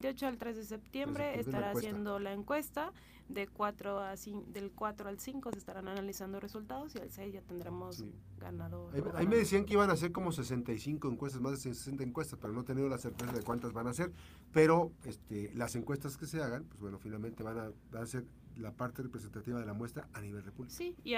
28 0.01 0.27
al 0.27 0.37
3 0.37 0.55
de 0.55 0.63
septiembre 0.63 1.39
estará 1.41 1.71
haciendo 1.71 2.19
la 2.19 2.31
encuesta. 2.31 2.93
De 3.27 3.47
4 3.47 3.99
a 3.99 4.15
del 4.47 4.71
4 4.71 5.09
al 5.09 5.19
5 5.19 5.51
se 5.51 5.59
estarán 5.59 5.87
analizando 5.89 6.39
resultados 6.39 6.95
y 6.95 6.99
al 6.99 7.11
6 7.11 7.33
ya 7.33 7.41
tendremos 7.41 8.03
ganador. 8.39 8.91
Ahí, 9.15 9.27
me 9.27 9.35
decían 9.35 9.65
que 9.65 9.73
iban 9.73 9.89
a 9.89 9.93
hacer 9.93 10.11
como 10.13 10.31
65 10.31 11.11
encuestas, 11.11 11.41
más 11.41 11.51
de 11.51 11.73
60 11.73 12.01
encuestas, 12.03 12.39
pero 12.41 12.53
no 12.53 12.61
he 12.61 12.63
tenido 12.63 12.87
la 12.87 12.97
certeza 12.97 13.33
de 13.33 13.43
cuántas 13.43 13.73
van 13.73 13.87
a 13.87 13.93
ser. 13.93 14.13
Pero 14.53 14.93
este, 15.03 15.51
las 15.53 15.75
encuestas 15.75 16.17
que 16.17 16.25
se 16.25 16.41
hagan, 16.41 16.63
pues 16.63 16.79
bueno, 16.79 16.97
finalmente 16.97 17.43
van 17.43 17.59
a, 17.59 17.71
van 17.91 18.03
a 18.03 18.07
ser 18.07 18.25
la 18.57 18.71
parte 18.71 19.01
representativa 19.01 19.59
de 19.59 19.65
la 19.65 19.73
muestra 19.73 20.07
a 20.13 20.21
nivel 20.21 20.43
república. 20.43 20.75
Sí, 20.75 20.95
y 21.03 21.15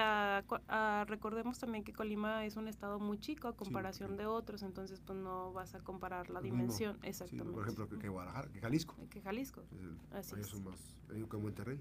recordemos 1.06 1.60
también 1.60 1.84
que 1.84 1.94
Colima 1.94 2.46
es 2.46 2.56
un 2.56 2.68
estado 2.68 3.00
muy 3.00 3.20
chico 3.20 3.48
a 3.48 3.56
comparación 3.56 4.18
de 4.18 4.26
otros, 4.26 4.64
entonces 4.64 5.02
pues 5.02 5.18
no 5.18 5.52
vas 5.54 5.76
a 5.76 5.80
comparar 5.80 6.30
la 6.30 6.42
dimensión. 6.42 6.98
Exactamente. 7.04 7.52
por 7.52 7.64
ejemplo, 7.64 8.00
que, 8.00 8.10
Guadalajara, 8.10 8.50
que 8.50 8.60
Jalisco. 8.60 8.96
Que 9.10 9.22
Jalisco. 9.22 9.64
Así 10.12 10.36
es. 10.40 10.48
Son 10.48 10.64
más, 10.64 10.80
que 11.08 11.38
Monterrey, 11.38 11.80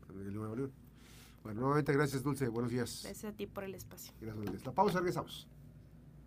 Bueno, 1.43 1.61
nuevamente 1.61 1.93
gracias 1.93 2.23
Dulce, 2.23 2.49
buenos 2.49 2.71
días. 2.71 3.03
Gracias 3.05 3.33
a 3.33 3.37
ti 3.37 3.47
por 3.47 3.65
el 3.65 3.75
espacio. 3.75 4.13
Gracias, 4.21 4.65
La 4.65 4.73
pausa, 4.73 4.99
regresamos. 4.99 5.49